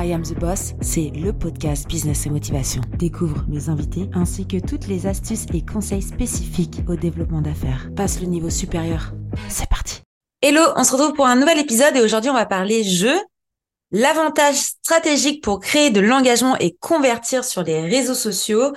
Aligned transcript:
I 0.00 0.12
Am 0.12 0.22
the 0.22 0.38
Boss, 0.38 0.74
c'est 0.80 1.10
le 1.10 1.32
podcast 1.32 1.88
Business 1.88 2.24
et 2.24 2.30
Motivation. 2.30 2.82
Découvre 2.98 3.44
mes 3.48 3.68
invités 3.68 4.08
ainsi 4.14 4.46
que 4.46 4.58
toutes 4.64 4.86
les 4.86 5.08
astuces 5.08 5.46
et 5.52 5.64
conseils 5.64 6.02
spécifiques 6.02 6.82
au 6.86 6.94
développement 6.94 7.40
d'affaires. 7.40 7.90
Passe 7.96 8.20
le 8.20 8.28
niveau 8.28 8.48
supérieur. 8.48 9.12
C'est 9.48 9.68
parti. 9.68 10.02
Hello, 10.40 10.60
on 10.76 10.84
se 10.84 10.92
retrouve 10.92 11.14
pour 11.14 11.26
un 11.26 11.34
nouvel 11.34 11.58
épisode 11.58 11.96
et 11.96 12.00
aujourd'hui 12.00 12.30
on 12.30 12.34
va 12.34 12.46
parler 12.46 12.84
jeu. 12.84 13.18
L'avantage 13.90 14.54
stratégique 14.54 15.42
pour 15.42 15.58
créer 15.58 15.90
de 15.90 15.98
l'engagement 15.98 16.56
et 16.58 16.76
convertir 16.78 17.42
sur 17.42 17.64
les 17.64 17.80
réseaux 17.80 18.14
sociaux. 18.14 18.74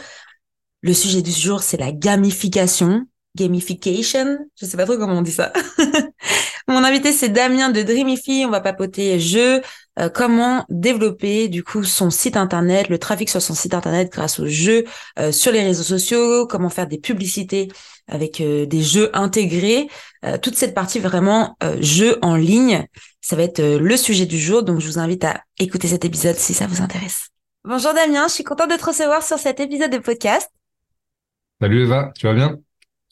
Le 0.81 0.93
sujet 0.95 1.21
du 1.21 1.31
jour, 1.31 1.61
c'est 1.61 1.77
la 1.77 1.91
gamification. 1.91 3.05
Gamification. 3.35 4.39
Je 4.59 4.65
sais 4.65 4.75
pas 4.75 4.85
trop 4.85 4.97
comment 4.97 5.19
on 5.19 5.21
dit 5.21 5.31
ça. 5.31 5.53
Mon 6.67 6.83
invité, 6.83 7.11
c'est 7.11 7.29
Damien 7.29 7.69
de 7.69 7.83
Dreamify. 7.83 8.45
On 8.45 8.49
va 8.49 8.61
papoter 8.61 9.19
jeu, 9.19 9.61
euh, 9.99 10.09
comment 10.09 10.65
développer 10.69 11.49
du 11.49 11.63
coup 11.63 11.83
son 11.83 12.09
site 12.09 12.37
internet, 12.37 12.87
le 12.87 12.97
trafic 12.97 13.29
sur 13.29 13.41
son 13.41 13.53
site 13.53 13.73
internet 13.73 14.11
grâce 14.11 14.39
aux 14.39 14.47
jeux 14.47 14.85
euh, 15.19 15.31
sur 15.31 15.51
les 15.51 15.63
réseaux 15.63 15.83
sociaux, 15.83 16.47
comment 16.47 16.69
faire 16.69 16.87
des 16.87 16.97
publicités 16.97 17.67
avec 18.07 18.39
euh, 18.39 18.65
des 18.65 18.81
jeux 18.81 19.09
intégrés, 19.13 19.87
toute 20.43 20.55
cette 20.55 20.75
partie 20.75 20.99
vraiment 20.99 21.57
jeux 21.79 22.19
en 22.21 22.35
ligne, 22.35 22.85
ça 23.21 23.35
va 23.35 23.41
être 23.41 23.59
le 23.59 23.97
sujet 23.97 24.27
du 24.27 24.37
jour. 24.37 24.61
Donc 24.61 24.79
je 24.79 24.85
vous 24.85 24.99
invite 24.99 25.23
à 25.23 25.41
écouter 25.57 25.87
cet 25.87 26.05
épisode 26.05 26.35
si 26.35 26.53
ça 26.53 26.67
vous 26.67 26.81
intéresse. 26.81 27.29
Bonjour 27.63 27.93
Damien, 27.93 28.27
je 28.27 28.33
suis 28.33 28.43
contente 28.43 28.69
de 28.69 28.75
te 28.75 28.85
recevoir 28.85 29.23
sur 29.23 29.39
cet 29.39 29.59
épisode 29.59 29.91
de 29.91 29.97
podcast. 29.97 30.51
Salut 31.59 31.83
Eva, 31.83 32.11
tu 32.15 32.27
vas 32.27 32.33
bien? 32.33 32.59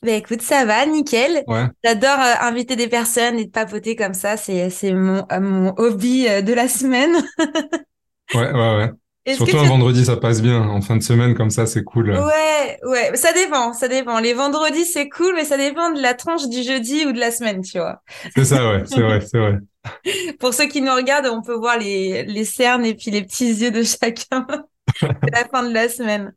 Ben 0.02 0.16
écoute, 0.16 0.42
ça 0.42 0.66
va, 0.66 0.86
nickel. 0.86 1.44
Ouais. 1.48 1.66
J'adore 1.84 2.20
euh, 2.20 2.34
inviter 2.42 2.76
des 2.76 2.88
personnes 2.88 3.38
et 3.38 3.46
de 3.46 3.52
papoter 3.52 3.96
comme 3.96 4.14
ça. 4.14 4.38
C'est 4.38 4.70
c'est 4.70 4.94
mon 4.94 5.26
euh, 5.32 5.40
mon 5.40 5.74
hobby 5.78 6.28
euh, 6.28 6.42
de 6.42 6.54
la 6.54 6.68
semaine. 6.68 7.16
ouais, 8.34 8.52
ouais, 8.52 8.78
ouais. 8.78 8.92
Surtout 9.36 9.58
un 9.58 9.68
vendredi, 9.68 10.06
ça 10.06 10.18
passe 10.18 10.42
bien. 10.42 10.62
En 10.62 10.82
fin 10.82 10.96
de 10.96 11.04
semaine, 11.04 11.36
comme 11.36 11.50
ça, 11.50 11.66
c'est 11.66 11.84
cool. 11.84 12.12
Ouais, 12.12 12.80
ouais. 12.84 13.16
Ça 13.16 13.34
dépend, 13.34 13.74
ça 13.74 13.88
dépend. 13.88 14.20
Les 14.20 14.34
vendredis, 14.34 14.86
c'est 14.86 15.08
cool, 15.10 15.36
mais 15.36 15.44
ça 15.44 15.58
dépend 15.58 15.92
de 15.92 16.02
la 16.02 16.14
tranche 16.14 16.48
du 16.48 16.64
jeudi 16.64 17.06
ou 17.06 17.12
de 17.12 17.20
la 17.20 17.30
semaine, 17.30 17.62
tu 17.62 17.78
vois. 17.78 18.02
C'est 18.36 18.46
ça, 18.46 18.68
ouais. 18.68 18.84
C'est 18.86 19.02
vrai, 19.02 19.22
c'est 19.22 19.38
vrai. 19.38 19.58
Pour 20.40 20.54
ceux 20.54 20.68
qui 20.68 20.82
nous 20.82 20.94
regardent, 20.94 21.28
on 21.28 21.42
peut 21.42 21.56
voir 21.56 21.78
les 21.78 22.24
les 22.24 22.46
cernes 22.46 22.86
et 22.86 22.96
puis 22.96 23.12
les 23.12 23.22
petits 23.22 23.54
yeux 23.54 23.72
de 23.72 23.84
chacun. 23.84 24.48
à 25.02 25.30
la 25.32 25.48
fin 25.48 25.64
de 25.64 25.74
la 25.74 25.90
semaine. 25.90 26.34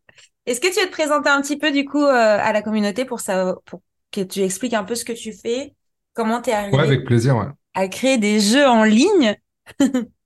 Est-ce 0.47 0.61
que 0.61 0.73
tu 0.73 0.81
veux 0.81 0.87
te 0.87 0.93
présenter 0.93 1.29
un 1.29 1.41
petit 1.41 1.57
peu 1.59 1.71
du 1.71 1.85
coup 1.85 2.03
euh, 2.03 2.39
à 2.41 2.53
la 2.53 2.63
communauté 2.63 3.05
pour 3.05 3.21
ça, 3.21 3.55
pour 3.67 3.81
que 4.11 4.21
tu 4.21 4.41
expliques 4.41 4.75
un 4.75 4.85
peu 4.85 4.95
ce 4.95 5.05
que 5.05 5.13
tu 5.13 5.33
fais, 5.33 5.75
comment 6.15 6.43
tu 6.43 6.51
es 6.51 6.53
arrivé 6.53 6.77
ouais, 6.77 6.83
avec 6.83 7.05
plaisir, 7.05 7.37
ouais. 7.37 7.47
à 7.75 7.89
créer 7.89 8.19
des 8.19 8.41
jeux 8.41 8.67
en 8.67 8.85
ligne? 8.85 9.37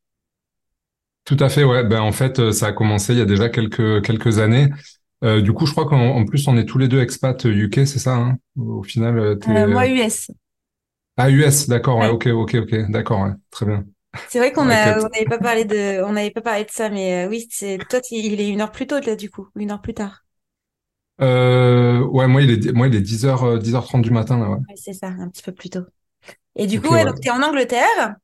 Tout 1.25 1.37
à 1.41 1.49
fait, 1.49 1.65
ouais. 1.65 1.85
Ben 1.85 2.01
en 2.01 2.13
fait, 2.13 2.39
euh, 2.39 2.53
ça 2.53 2.69
a 2.69 2.73
commencé 2.73 3.13
il 3.13 3.19
y 3.19 3.23
a 3.23 3.25
déjà 3.25 3.49
quelques 3.49 4.03
quelques 4.05 4.39
années. 4.39 4.69
Euh, 5.25 5.41
du 5.41 5.53
coup, 5.53 5.67
je 5.67 5.73
crois 5.73 5.87
qu'en 5.87 6.25
plus, 6.25 6.47
on 6.47 6.57
est 6.57 6.67
tous 6.67 6.79
les 6.79 6.89
deux 6.89 7.01
expats 7.01 7.45
UK, 7.45 7.87
c'est 7.87 7.99
ça 7.99 8.15
hein? 8.17 8.37
Au 8.57 8.83
final, 8.83 9.19
euh, 9.19 9.67
moi 9.67 9.87
US. 9.89 10.31
Ah 11.17 11.31
US, 11.31 11.69
d'accord. 11.69 11.99
Ouais. 11.99 12.09
ok, 12.11 12.27
ok, 12.29 12.55
ok, 12.63 12.91
d'accord, 12.91 13.23
ouais. 13.23 13.33
très 13.51 13.67
bien. 13.67 13.85
C'est 14.29 14.39
vrai 14.39 14.53
qu'on 14.53 14.65
n'avait 14.65 15.25
pas 15.25 15.39
parlé 15.39 15.65
de, 15.65 16.03
on 16.05 16.13
n'avait 16.13 16.31
pas 16.31 16.41
parlé 16.41 16.65
de 16.65 16.71
ça, 16.71 16.89
mais 16.89 17.27
euh, 17.27 17.29
oui, 17.29 17.47
c'est 17.51 17.79
toi, 17.89 18.01
il 18.11 18.41
est 18.41 18.49
une 18.49 18.61
heure 18.61 18.73
plus 18.73 18.87
tôt 18.87 18.99
là 19.01 19.17
du 19.17 19.31
coup, 19.31 19.49
une 19.57 19.71
heure 19.71 19.83
plus 19.83 19.95
tard. 19.95 20.25
Euh, 21.21 22.01
ouais, 22.01 22.27
moi 22.27 22.43
il 22.43 22.51
est, 22.51 22.73
moi 22.73 22.89
il 22.89 22.95
est 22.95 23.01
10h, 23.01 23.59
10h30 23.59 24.03
du 24.03 24.11
matin 24.11 24.39
là. 24.39 24.51
Ouais. 24.51 24.59
c'est 24.77 24.93
ça, 24.93 25.09
un 25.09 25.29
petit 25.29 25.43
peu 25.43 25.53
plus 25.53 25.71
tôt. 25.71 25.85
Et 26.57 26.67
du 26.67 26.81
coup, 26.81 26.93
ouais, 26.93 27.05
donc 27.05 27.21
t'es 27.21 27.31
en 27.31 27.43
Angleterre? 27.43 28.17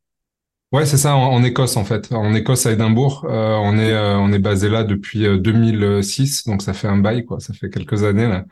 Ouais, 0.72 0.86
c'est 0.86 0.96
ça, 0.96 1.16
en, 1.16 1.42
Écosse 1.44 1.76
en 1.76 1.84
fait, 1.84 2.10
en 2.12 2.32
Écosse 2.32 2.64
à 2.64 2.72
Édimbourg. 2.72 3.26
Euh, 3.28 3.56
on 3.56 3.76
est, 3.78 3.92
euh, 3.92 4.16
on 4.16 4.32
est 4.32 4.38
basé 4.38 4.70
là 4.70 4.84
depuis 4.84 5.20
2006, 5.38 6.46
donc 6.46 6.62
ça 6.62 6.72
fait 6.72 6.88
un 6.88 6.96
bail 6.96 7.26
quoi, 7.26 7.40
ça 7.40 7.52
fait 7.52 7.68
quelques 7.68 8.04
années 8.04 8.26
là. 8.26 8.44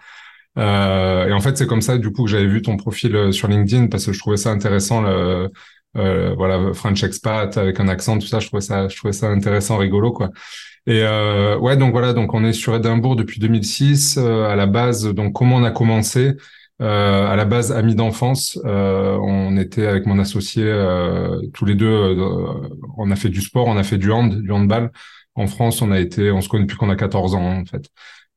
Euh, 0.59 1.29
et 1.29 1.33
en 1.33 1.41
fait, 1.41 1.57
c'est 1.57 1.67
comme 1.67 1.81
ça 1.81 1.97
du 1.97 2.13
coup 2.13 2.25
que 2.25 2.31
j'avais 2.31 2.47
vu 2.47 2.61
ton 2.61 2.77
profil 2.77 3.33
sur 3.33 3.49
LinkedIn 3.49 3.87
parce 3.87 4.05
que 4.05 4.13
je 4.13 4.19
trouvais 4.19 4.37
ça 4.37 4.51
intéressant. 4.51 5.01
Le, 5.01 5.51
euh, 5.97 6.35
voilà 6.37 6.73
French 6.73 7.03
expat 7.03 7.57
avec 7.57 7.81
un 7.81 7.89
accent 7.89 8.19
tout 8.19 8.27
ça 8.27 8.39
je 8.39 8.47
trouvais 8.47 8.61
ça 8.61 8.89
je 8.89 8.97
trouvais 8.97 9.13
ça 9.13 9.29
intéressant 9.29 9.77
rigolo 9.77 10.13
quoi. 10.13 10.31
Et 10.87 11.03
euh, 11.03 11.59
ouais 11.59 11.77
donc 11.77 11.93
voilà 11.93 12.13
donc 12.13 12.33
on 12.33 12.45
est 12.45 12.53
sur 12.53 12.75
Édimbourg 12.75 13.17
depuis 13.17 13.41
2006 13.41 14.17
euh, 14.19 14.49
à 14.49 14.57
la 14.57 14.67
base 14.67 15.05
donc 15.13 15.35
comment 15.35 15.57
on 15.57 15.65
a 15.65 15.71
commencé 15.71 16.33
euh, 16.81 17.27
à 17.27 17.37
la 17.37 17.45
base 17.45 17.73
amis 17.73 17.95
d'enfance 17.95 18.59
euh, 18.65 19.19
on 19.21 19.57
était 19.59 19.87
avec 19.87 20.07
mon 20.07 20.19
associé 20.19 20.63
tous 21.53 21.65
les 21.65 21.75
deux 21.75 22.17
on 22.97 23.11
a 23.11 23.17
fait 23.17 23.29
du 23.29 23.41
sport 23.41 23.67
on 23.67 23.77
a 23.77 23.83
fait 23.83 23.99
du 23.99 24.11
hand 24.13 24.41
du 24.41 24.51
handball. 24.53 24.91
En 25.35 25.47
France 25.47 25.83
on 25.83 25.91
a 25.91 25.99
été 26.01 26.31
on 26.31 26.41
se 26.41 26.49
connaît 26.49 26.65
depuis 26.65 26.77
qu'on 26.77 26.91
a 26.91 26.97
14 26.97 27.35
ans 27.35 27.61
en 27.61 27.65
fait. 27.65 27.89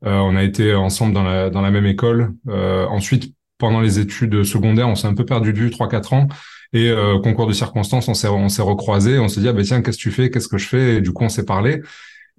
On 0.01 0.35
a 0.35 0.43
été 0.43 0.75
ensemble 0.75 1.13
dans 1.13 1.23
la 1.23 1.49
dans 1.49 1.61
la 1.61 1.71
même 1.71 1.85
école. 1.85 2.33
Ensuite 2.47 3.33
pendant 3.57 3.79
les 3.79 3.99
études 3.99 4.43
secondaires 4.43 4.89
on 4.89 4.95
s'est 4.95 5.07
un 5.07 5.15
peu 5.15 5.25
perdu 5.25 5.53
de 5.53 5.59
vue 5.59 5.71
trois 5.71 5.87
quatre 5.87 6.13
ans 6.13 6.27
et 6.73 6.89
euh, 6.89 7.19
concours 7.19 7.47
de 7.47 7.53
circonstances, 7.53 8.07
on 8.07 8.13
s'est 8.13 8.27
on 8.27 8.49
s'est 8.49 8.61
recroisé, 8.61 9.19
on 9.19 9.27
s'est 9.27 9.41
dit 9.41 9.47
ah 9.47 9.53
ben 9.53 9.63
tiens 9.63 9.81
qu'est-ce 9.81 9.97
que 9.97 10.03
tu 10.03 10.11
fais, 10.11 10.29
qu'est-ce 10.29 10.47
que 10.47 10.57
je 10.57 10.67
fais, 10.67 10.95
et 10.95 11.01
du 11.01 11.11
coup 11.11 11.23
on 11.23 11.29
s'est 11.29 11.45
parlé. 11.45 11.81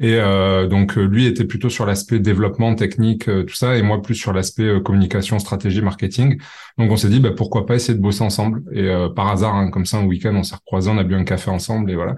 Et 0.00 0.17
euh, 0.17 0.67
donc 0.67 0.97
lui 0.97 1.27
était 1.27 1.45
plutôt 1.45 1.71
sur 1.71 1.87
l'aspect 1.87 2.19
développement 2.19 2.75
technique, 2.75 3.28
euh, 3.28 3.44
tout 3.44 3.55
ça, 3.55 3.77
et 3.77 3.83
moi 3.83 4.03
plus 4.03 4.17
sur 4.17 4.33
l'aspect 4.33 4.65
euh, 4.65 4.81
communication, 4.81 5.39
stratégie, 5.39 5.83
marketing. 5.83 6.41
Donc 6.78 6.91
on 6.91 6.97
s'est 6.97 7.09
dit 7.09 7.21
bah, 7.21 7.31
pourquoi 7.37 7.65
pas 7.65 7.77
essayer 7.77 7.94
de 7.94 8.03
bosser 8.03 8.25
ensemble. 8.25 8.62
Et 8.73 8.89
par 9.15 9.28
hasard, 9.28 9.55
hein, 9.55 9.71
comme 9.71 9.87
ça 9.87 9.99
un 9.99 10.06
week-end, 10.06 10.34
on 10.34 10.43
s'est 10.43 10.56
recroisés, 10.56 10.91
on 10.91 10.99
a 10.99 11.05
bu 11.05 11.15
un 11.15 11.23
café 11.23 11.50
ensemble 11.50 11.93
et 11.93 11.94
voilà. 11.94 12.17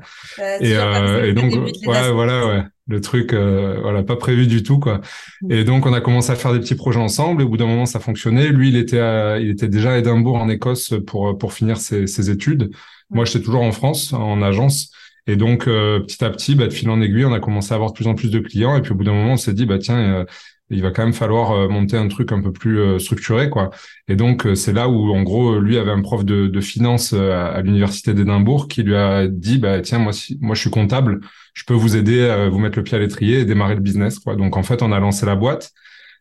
et, 0.60 0.72
et 0.72 1.32
donc 1.34 1.52
ouais 1.86 2.12
voilà 2.12 2.46
ouais 2.46 2.62
le 2.88 3.00
truc 3.00 3.32
voilà 3.32 4.02
pas 4.02 4.16
prévu 4.16 4.46
du 4.46 4.62
tout 4.62 4.78
quoi. 4.78 5.00
Mm. 5.42 5.52
Et 5.52 5.64
donc 5.64 5.86
on 5.86 5.92
a 5.92 6.00
commencé 6.00 6.30
à 6.30 6.36
faire 6.36 6.52
des 6.52 6.60
petits 6.60 6.74
projets 6.74 7.00
ensemble. 7.00 7.42
Et 7.42 7.44
au 7.44 7.48
bout 7.48 7.56
d'un 7.56 7.66
moment 7.66 7.86
ça 7.86 8.00
fonctionnait. 8.00 8.48
Lui 8.48 8.68
il 8.68 8.76
était 8.76 8.98
il 9.40 9.50
était 9.50 9.68
déjà 9.68 9.92
à 9.92 9.98
Édimbourg 9.98 10.36
en 10.36 10.48
Écosse 10.48 10.94
pour 11.06 11.36
pour 11.36 11.52
finir 11.52 11.78
ses, 11.78 12.06
ses 12.06 12.30
études. 12.30 12.70
Moi 13.10 13.24
j'étais 13.24 13.44
toujours 13.44 13.62
en 13.62 13.72
France 13.72 14.12
en 14.12 14.42
agence. 14.42 14.92
Et 15.26 15.36
donc, 15.36 15.66
euh, 15.66 16.00
petit 16.00 16.24
à 16.24 16.30
petit, 16.30 16.54
bah, 16.54 16.66
de 16.66 16.72
fil 16.72 16.88
en 16.88 17.00
aiguille, 17.00 17.24
on 17.24 17.32
a 17.32 17.40
commencé 17.40 17.72
à 17.72 17.74
avoir 17.74 17.90
de 17.90 17.96
plus 17.96 18.06
en 18.06 18.14
plus 18.14 18.30
de 18.30 18.38
clients. 18.38 18.76
Et 18.76 18.82
puis, 18.82 18.92
au 18.92 18.94
bout 18.94 19.04
d'un 19.04 19.12
moment, 19.12 19.32
on 19.32 19.36
s'est 19.36 19.54
dit, 19.54 19.66
bah 19.66 19.78
tiens, 19.78 19.98
euh, 19.98 20.24
il 20.70 20.82
va 20.82 20.90
quand 20.90 21.04
même 21.04 21.12
falloir 21.12 21.52
euh, 21.52 21.68
monter 21.68 21.96
un 21.96 22.08
truc 22.08 22.32
un 22.32 22.40
peu 22.40 22.52
plus 22.52 22.98
structuré, 23.00 23.50
quoi. 23.50 23.70
Et 24.08 24.16
donc, 24.16 24.46
c'est 24.54 24.72
là 24.72 24.88
où, 24.88 25.14
en 25.14 25.22
gros, 25.22 25.58
lui 25.60 25.78
avait 25.78 25.90
un 25.90 26.02
prof 26.02 26.24
de, 26.24 26.60
finance 26.60 27.12
à, 27.12 27.60
l'université 27.62 28.14
d'Édimbourg 28.14 28.68
qui 28.68 28.82
lui 28.82 28.96
a 28.96 29.26
dit, 29.28 29.58
bah 29.58 29.80
tiens, 29.80 29.98
moi, 29.98 30.12
si, 30.12 30.38
moi, 30.40 30.54
je 30.54 30.60
suis 30.60 30.70
comptable, 30.70 31.20
je 31.54 31.64
peux 31.64 31.74
vous 31.74 31.96
aider 31.96 32.28
à 32.28 32.48
vous 32.48 32.58
mettre 32.58 32.78
le 32.78 32.84
pied 32.84 32.96
à 32.96 33.00
l'étrier 33.00 33.40
et 33.40 33.44
démarrer 33.44 33.74
le 33.74 33.80
business, 33.80 34.18
quoi. 34.18 34.36
Donc, 34.36 34.56
en 34.56 34.62
fait, 34.62 34.82
on 34.82 34.92
a 34.92 35.00
lancé 35.00 35.26
la 35.26 35.36
boîte 35.36 35.72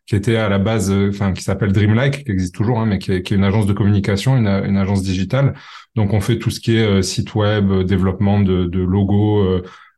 qui 0.05 0.15
était 0.15 0.35
à 0.35 0.49
la 0.49 0.59
base, 0.59 0.91
enfin, 0.91 1.33
qui 1.33 1.41
s'appelle 1.41 1.71
Dreamlike, 1.71 2.25
qui 2.25 2.31
existe 2.31 2.53
toujours, 2.53 2.79
hein, 2.79 2.85
mais 2.85 2.99
qui 2.99 3.11
est, 3.11 3.31
une 3.31 3.43
agence 3.43 3.65
de 3.65 3.73
communication, 3.73 4.37
une, 4.37 4.77
agence 4.77 5.01
digitale 5.01 5.55
donc 5.95 6.13
on 6.13 6.21
fait 6.21 6.37
tout 6.37 6.51
ce 6.51 6.59
qui 6.59 6.75
est 6.77 6.85
euh, 6.85 7.01
site 7.01 7.33
web, 7.35 7.71
euh, 7.71 7.83
développement 7.83 8.39
de, 8.39 8.65
de 8.65 8.79
logos, 8.79 9.43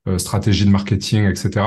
euh, 0.07 0.17
stratégie 0.17 0.65
de 0.65 0.69
marketing, 0.69 1.27
etc. 1.27 1.65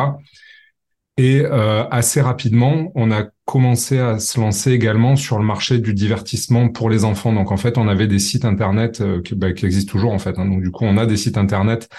Et 1.16 1.44
assez 1.44 2.22
rapidement, 2.22 2.92
on 2.94 3.10
a 3.10 3.24
commencé 3.44 3.98
à 3.98 4.18
se 4.18 4.40
lancer 4.40 4.72
également 4.72 5.16
sur 5.16 5.38
le 5.38 5.44
marché 5.44 5.78
du 5.78 5.92
divertissement 5.92 6.70
pour 6.70 6.88
les 6.88 7.04
enfants. 7.04 7.34
Donc 7.34 7.52
en 7.52 7.58
fait, 7.58 7.76
on 7.76 7.88
avait 7.88 8.06
des 8.06 8.18
sites 8.18 8.46
internet 8.46 9.02
qui, 9.22 9.34
bah, 9.34 9.52
qui, 9.52 9.66
existent 9.66 9.90
toujours 9.90 10.12
en 10.12 10.18
fait. 10.18 10.38
Hein. 10.38 10.46
Donc 10.46 10.62
du 10.62 10.70
coup, 10.70 10.84
on 10.86 10.96
a 10.96 11.04
des 11.04 11.18
sites 11.18 11.36
internet 11.36 11.90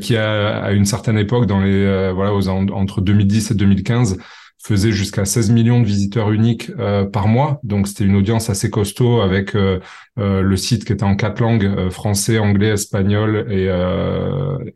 qui 0.00 0.16
à, 0.16 0.72
une 0.72 0.84
certaine 0.84 1.16
époque, 1.16 1.46
dans 1.46 1.60
les 1.60 2.10
voilà 2.12 2.34
aux, 2.34 2.48
entre 2.48 3.00
2010 3.02 3.52
et 3.52 3.54
2015, 3.54 4.18
faisait 4.66 4.92
jusqu'à 4.92 5.24
16 5.24 5.50
millions 5.50 5.80
de 5.80 5.86
visiteurs 5.86 6.32
uniques 6.32 6.70
euh, 6.78 7.04
par 7.04 7.28
mois. 7.28 7.60
Donc 7.62 7.86
c'était 7.86 8.04
une 8.04 8.16
audience 8.16 8.50
assez 8.50 8.68
costaud 8.68 9.20
avec 9.20 9.54
euh, 9.54 9.78
euh, 10.18 10.42
le 10.42 10.56
site 10.56 10.84
qui 10.84 10.92
était 10.92 11.04
en 11.04 11.14
quatre 11.14 11.40
langues, 11.40 11.90
français, 11.90 12.38
anglais, 12.38 12.70
espagnol 12.70 13.46
et, 13.50 13.66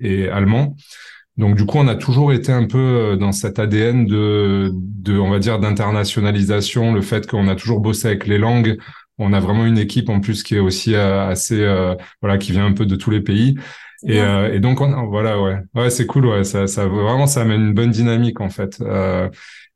et 0.00 0.28
allemand. 0.28 0.76
Donc 1.40 1.56
du 1.56 1.64
coup, 1.64 1.78
on 1.78 1.88
a 1.88 1.96
toujours 1.96 2.32
été 2.32 2.52
un 2.52 2.66
peu 2.66 3.16
dans 3.18 3.32
cet 3.32 3.58
ADN 3.58 4.04
de, 4.04 4.70
de 4.74 5.18
on 5.18 5.30
va 5.30 5.38
dire, 5.38 5.58
d'internationalisation, 5.58 6.92
le 6.92 7.00
fait 7.00 7.26
qu'on 7.26 7.48
a 7.48 7.56
toujours 7.56 7.80
bossé 7.80 8.08
avec 8.08 8.26
les 8.26 8.38
langues. 8.38 8.78
On 9.18 9.32
a 9.32 9.40
vraiment 9.40 9.66
une 9.66 9.78
équipe 9.78 10.08
en 10.08 10.20
plus 10.20 10.42
qui 10.42 10.54
est 10.54 10.60
aussi 10.60 10.94
assez, 10.94 11.66
voilà, 12.22 12.38
qui 12.38 12.52
vient 12.52 12.66
un 12.66 12.72
peu 12.72 12.86
de 12.86 12.96
tous 12.96 13.10
les 13.10 13.20
pays. 13.20 13.56
Et, 14.06 14.18
et, 14.18 14.60
donc 14.60 14.80
on, 14.80 15.06
voilà, 15.08 15.40
ouais, 15.40 15.58
ouais, 15.74 15.90
c'est 15.90 16.06
cool, 16.06 16.26
ouais, 16.26 16.44
ça, 16.44 16.66
ça 16.66 16.86
vraiment, 16.86 17.26
ça 17.26 17.42
amène 17.42 17.60
une 17.60 17.74
bonne 17.74 17.90
dynamique 17.90 18.40
en 18.40 18.48
fait. 18.48 18.80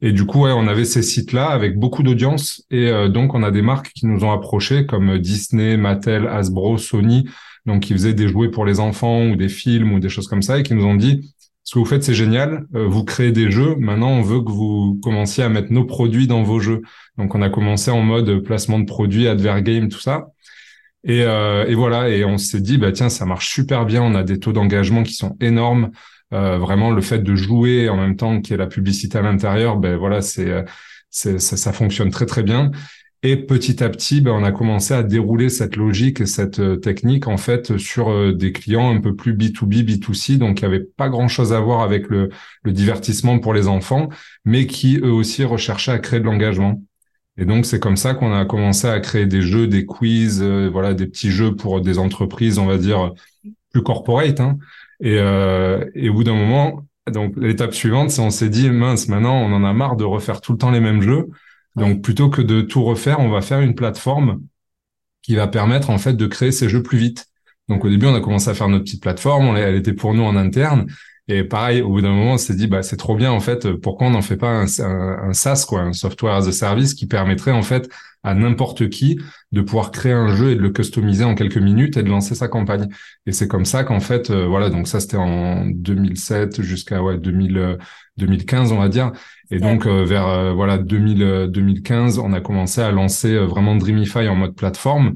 Et 0.04 0.12
du 0.12 0.26
coup, 0.26 0.42
ouais, 0.42 0.52
on 0.52 0.66
avait 0.66 0.84
ces 0.84 1.02
sites-là 1.02 1.46
avec 1.46 1.78
beaucoup 1.78 2.02
d'audience. 2.02 2.62
Et 2.70 2.88
euh, 2.88 3.08
donc, 3.08 3.34
on 3.34 3.42
a 3.42 3.50
des 3.50 3.62
marques 3.62 3.90
qui 3.94 4.06
nous 4.06 4.22
ont 4.22 4.32
approchés 4.32 4.84
comme 4.84 5.18
Disney, 5.18 5.78
Mattel, 5.78 6.26
Hasbro, 6.26 6.76
Sony, 6.76 7.26
donc 7.64 7.84
qui 7.84 7.94
faisaient 7.94 8.12
des 8.12 8.28
jouets 8.28 8.50
pour 8.50 8.66
les 8.66 8.80
enfants 8.80 9.24
ou 9.24 9.36
des 9.36 9.48
films 9.48 9.92
ou 9.92 10.00
des 10.00 10.10
choses 10.10 10.28
comme 10.28 10.42
ça 10.42 10.58
et 10.58 10.62
qui 10.62 10.74
nous 10.74 10.84
ont 10.84 10.96
dit, 10.96 11.33
ce 11.64 11.74
que 11.74 11.78
vous 11.78 11.86
faites, 11.86 12.04
c'est 12.04 12.14
génial. 12.14 12.66
Euh, 12.74 12.86
vous 12.86 13.04
créez 13.04 13.32
des 13.32 13.50
jeux. 13.50 13.74
Maintenant, 13.76 14.10
on 14.10 14.20
veut 14.20 14.40
que 14.40 14.50
vous 14.50 15.00
commenciez 15.02 15.42
à 15.42 15.48
mettre 15.48 15.72
nos 15.72 15.84
produits 15.84 16.26
dans 16.26 16.42
vos 16.42 16.60
jeux. 16.60 16.82
Donc, 17.16 17.34
on 17.34 17.40
a 17.40 17.48
commencé 17.48 17.90
en 17.90 18.02
mode 18.02 18.40
placement 18.40 18.78
de 18.78 18.84
produits, 18.84 19.26
advert 19.26 19.62
game, 19.62 19.88
tout 19.88 20.00
ça. 20.00 20.28
Et, 21.04 21.22
euh, 21.22 21.66
voilà, 21.74 22.10
et 22.10 22.24
on 22.24 22.38
s'est 22.38 22.60
dit, 22.60 22.78
bah 22.78 22.92
tiens, 22.92 23.08
ça 23.08 23.24
marche 23.24 23.48
super 23.48 23.86
bien. 23.86 24.02
On 24.02 24.14
a 24.14 24.22
des 24.22 24.38
taux 24.38 24.52
d'engagement 24.52 25.02
qui 25.02 25.14
sont 25.14 25.36
énormes. 25.40 25.90
vraiment 26.30 26.90
le 26.90 27.00
fait 27.00 27.20
de 27.22 27.36
jouer 27.36 27.88
en 27.88 27.96
même 27.96 28.16
temps 28.16 28.40
qu'il 28.40 28.52
y 28.52 28.54
ait 28.54 28.58
la 28.58 28.66
publicité 28.66 29.18
à 29.18 29.22
l'intérieur, 29.22 29.76
ben 29.76 29.96
voilà, 29.96 30.20
c'est 30.20 30.64
ça, 31.10 31.72
fonctionne 31.72 32.10
très 32.10 32.26
très 32.26 32.42
bien. 32.42 32.72
Et 33.26 33.38
petit 33.38 33.82
à 33.82 33.88
petit, 33.88 34.20
ben, 34.20 34.32
on 34.32 34.44
a 34.44 34.52
commencé 34.52 34.92
à 34.92 35.02
dérouler 35.02 35.48
cette 35.48 35.76
logique 35.76 36.20
et 36.20 36.26
cette 36.26 36.58
euh, 36.58 36.76
technique 36.76 37.26
en 37.26 37.38
fait 37.38 37.78
sur 37.78 38.10
euh, 38.10 38.34
des 38.34 38.52
clients 38.52 38.94
un 38.94 39.00
peu 39.00 39.16
plus 39.16 39.32
B2B, 39.32 39.82
B2C, 39.82 40.36
donc 40.36 40.60
n'y 40.60 40.66
avait 40.66 40.84
pas 40.84 41.08
grand-chose 41.08 41.54
à 41.54 41.60
voir 41.60 41.80
avec 41.80 42.10
le, 42.10 42.28
divertissement 42.66 43.38
pour 43.38 43.54
les 43.54 43.66
enfants, 43.66 44.10
mais 44.44 44.66
qui 44.66 44.98
eux 44.98 45.10
aussi 45.10 45.42
recherchaient 45.42 45.92
à 45.92 45.98
créer 46.00 46.20
de 46.20 46.26
l'engagement. 46.26 46.82
Et 47.38 47.46
donc 47.46 47.64
c'est 47.64 47.80
comme 47.80 47.96
ça 47.96 48.12
qu'on 48.12 48.30
a 48.34 48.44
commencé 48.44 48.88
à 48.88 49.00
créer 49.00 49.24
des 49.24 49.40
jeux, 49.40 49.68
des 49.68 49.86
quiz, 49.86 50.42
euh, 50.42 50.68
voilà, 50.70 50.92
des 50.92 51.06
petits 51.06 51.30
jeux 51.30 51.56
pour 51.56 51.80
des 51.80 51.98
entreprises, 51.98 52.58
on 52.58 52.66
va 52.66 52.76
dire 52.76 53.14
plus 53.72 53.82
corporate. 53.82 54.40
Hein. 54.40 54.58
Et, 55.00 55.14
et 55.14 56.08
au 56.10 56.14
bout 56.14 56.24
d'un 56.24 56.34
moment, 56.34 56.84
donc 57.10 57.34
l'étape 57.38 57.72
suivante, 57.74 58.10
c'est 58.10 58.20
on 58.20 58.30
s'est 58.30 58.50
dit 58.50 58.68
mince, 58.70 59.08
maintenant 59.08 59.34
on 59.34 59.52
en 59.54 59.64
a 59.64 59.72
marre 59.72 59.96
de 59.96 60.04
refaire 60.04 60.42
tout 60.42 60.52
le 60.52 60.58
temps 60.58 60.70
les 60.70 60.80
mêmes 60.80 61.00
jeux. 61.00 61.28
Donc 61.76 62.02
plutôt 62.02 62.30
que 62.30 62.42
de 62.42 62.60
tout 62.60 62.84
refaire, 62.84 63.20
on 63.20 63.28
va 63.28 63.40
faire 63.40 63.60
une 63.60 63.74
plateforme 63.74 64.42
qui 65.22 65.34
va 65.34 65.48
permettre 65.48 65.90
en 65.90 65.98
fait 65.98 66.14
de 66.14 66.26
créer 66.26 66.52
ces 66.52 66.68
jeux 66.68 66.82
plus 66.82 66.98
vite. 66.98 67.26
Donc 67.68 67.84
au 67.84 67.88
début, 67.88 68.06
on 68.06 68.14
a 68.14 68.20
commencé 68.20 68.50
à 68.50 68.54
faire 68.54 68.68
notre 68.68 68.84
petite 68.84 69.02
plateforme, 69.02 69.56
elle 69.56 69.76
était 69.76 69.94
pour 69.94 70.14
nous 70.14 70.22
en 70.22 70.36
interne. 70.36 70.86
Et 71.26 71.42
pareil, 71.42 71.80
au 71.80 71.88
bout 71.88 72.02
d'un 72.02 72.12
moment, 72.12 72.34
on 72.34 72.38
s'est 72.38 72.54
dit, 72.54 72.66
bah, 72.66 72.82
c'est 72.82 72.98
trop 72.98 73.16
bien, 73.16 73.32
en 73.32 73.40
fait, 73.40 73.72
pourquoi 73.72 74.08
on 74.08 74.10
n'en 74.10 74.20
fait 74.20 74.36
pas 74.36 74.50
un, 74.50 74.66
un, 74.78 75.32
SaaS, 75.32 75.64
quoi, 75.66 75.80
un 75.80 75.94
software 75.94 76.34
as 76.34 76.46
a 76.46 76.52
service 76.52 76.92
qui 76.92 77.06
permettrait, 77.06 77.52
en 77.52 77.62
fait, 77.62 77.88
à 78.22 78.34
n'importe 78.34 78.90
qui 78.90 79.18
de 79.50 79.62
pouvoir 79.62 79.90
créer 79.90 80.12
un 80.12 80.34
jeu 80.34 80.50
et 80.50 80.54
de 80.54 80.60
le 80.60 80.68
customiser 80.68 81.24
en 81.24 81.34
quelques 81.34 81.56
minutes 81.56 81.96
et 81.96 82.02
de 82.02 82.10
lancer 82.10 82.34
sa 82.34 82.48
campagne. 82.48 82.88
Et 83.24 83.32
c'est 83.32 83.48
comme 83.48 83.64
ça 83.64 83.84
qu'en 83.84 84.00
fait, 84.00 84.30
euh, 84.30 84.46
voilà, 84.46 84.68
donc 84.68 84.86
ça, 84.86 85.00
c'était 85.00 85.16
en 85.16 85.64
2007 85.64 86.60
jusqu'à, 86.60 87.02
ouais, 87.02 87.16
2000, 87.16 87.78
2015, 88.16 88.72
on 88.72 88.78
va 88.78 88.88
dire. 88.88 89.12
Et 89.50 89.58
donc 89.58 89.86
euh, 89.86 90.04
vers 90.04 90.26
euh, 90.26 90.52
voilà 90.52 90.78
2000, 90.78 91.48
2015, 91.50 92.18
euh, 92.18 92.22
on 92.24 92.32
a 92.32 92.40
commencé 92.40 92.80
à 92.80 92.90
lancer 92.90 93.36
vraiment 93.36 93.76
Dreamify 93.76 94.28
en 94.28 94.36
mode 94.36 94.54
plateforme. 94.54 95.14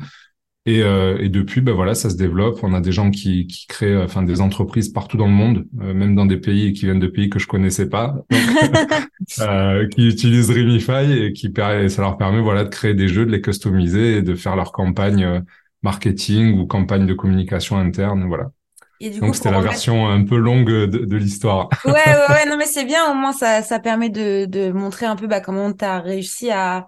Et, 0.67 0.81
et 0.81 1.31
depuis, 1.31 1.63
ben 1.63 1.73
voilà, 1.73 1.95
ça 1.95 2.11
se 2.11 2.17
développe. 2.17 2.59
On 2.63 2.75
a 2.75 2.83
des 2.83 2.93
gens 2.93 3.11
qui, 3.11 3.47
qui 3.47 3.67
créent, 3.69 3.97
enfin 3.97 4.23
des 4.23 4.43
entreprises 4.43 4.91
partout 4.91 5.17
dans 5.17 5.27
le 5.27 5.33
monde, 5.33 5.67
même 5.73 6.15
dans 6.15 6.27
des 6.27 6.37
pays 6.37 6.75
qui 6.75 6.85
viennent 6.85 7.01
de 7.01 7.07
pays 7.07 7.31
que 7.31 7.39
je 7.39 7.47
connaissais 7.47 7.89
pas, 7.89 8.17
donc, 8.31 9.89
qui 9.91 10.09
utilisent 10.09 10.49
Dreamify 10.49 11.11
et 11.11 11.33
qui 11.33 11.51
ça 11.57 12.03
leur 12.03 12.19
permet 12.19 12.43
voilà 12.43 12.65
de 12.65 12.69
créer 12.69 12.93
des 12.93 13.09
jeux, 13.09 13.25
de 13.25 13.31
les 13.31 13.41
customiser 13.41 14.19
et 14.19 14.23
de 14.23 14.35
faire 14.35 14.57
leur 14.57 14.73
campagne 14.73 15.43
marketing 15.83 16.59
ou 16.59 16.67
campagne 16.67 17.07
de 17.07 17.15
communication 17.15 17.79
interne, 17.79 18.27
voilà. 18.27 18.51
Donc 19.21 19.35
c'était 19.37 19.51
la 19.51 19.61
version 19.61 20.09
un 20.09 20.25
peu 20.25 20.37
longue 20.37 20.69
de, 20.71 20.87
de 20.87 21.17
l'histoire. 21.17 21.69
Ouais, 21.85 21.93
ouais, 21.93 22.29
ouais, 22.33 22.47
non 22.51 22.57
mais 22.57 22.67
c'est 22.67 22.85
bien, 22.85 23.11
au 23.11 23.15
moins 23.15 23.33
ça, 23.33 23.63
ça 23.63 23.79
permet 23.79 24.11
de, 24.11 24.45
de 24.47 24.73
montrer 24.73 25.07
un 25.07 25.17
peu 25.17 25.27
bah, 25.27 25.41
comment 25.41 25.73
tu 25.73 25.85
as 25.85 26.01
réussi 26.01 26.51
à, 26.51 26.87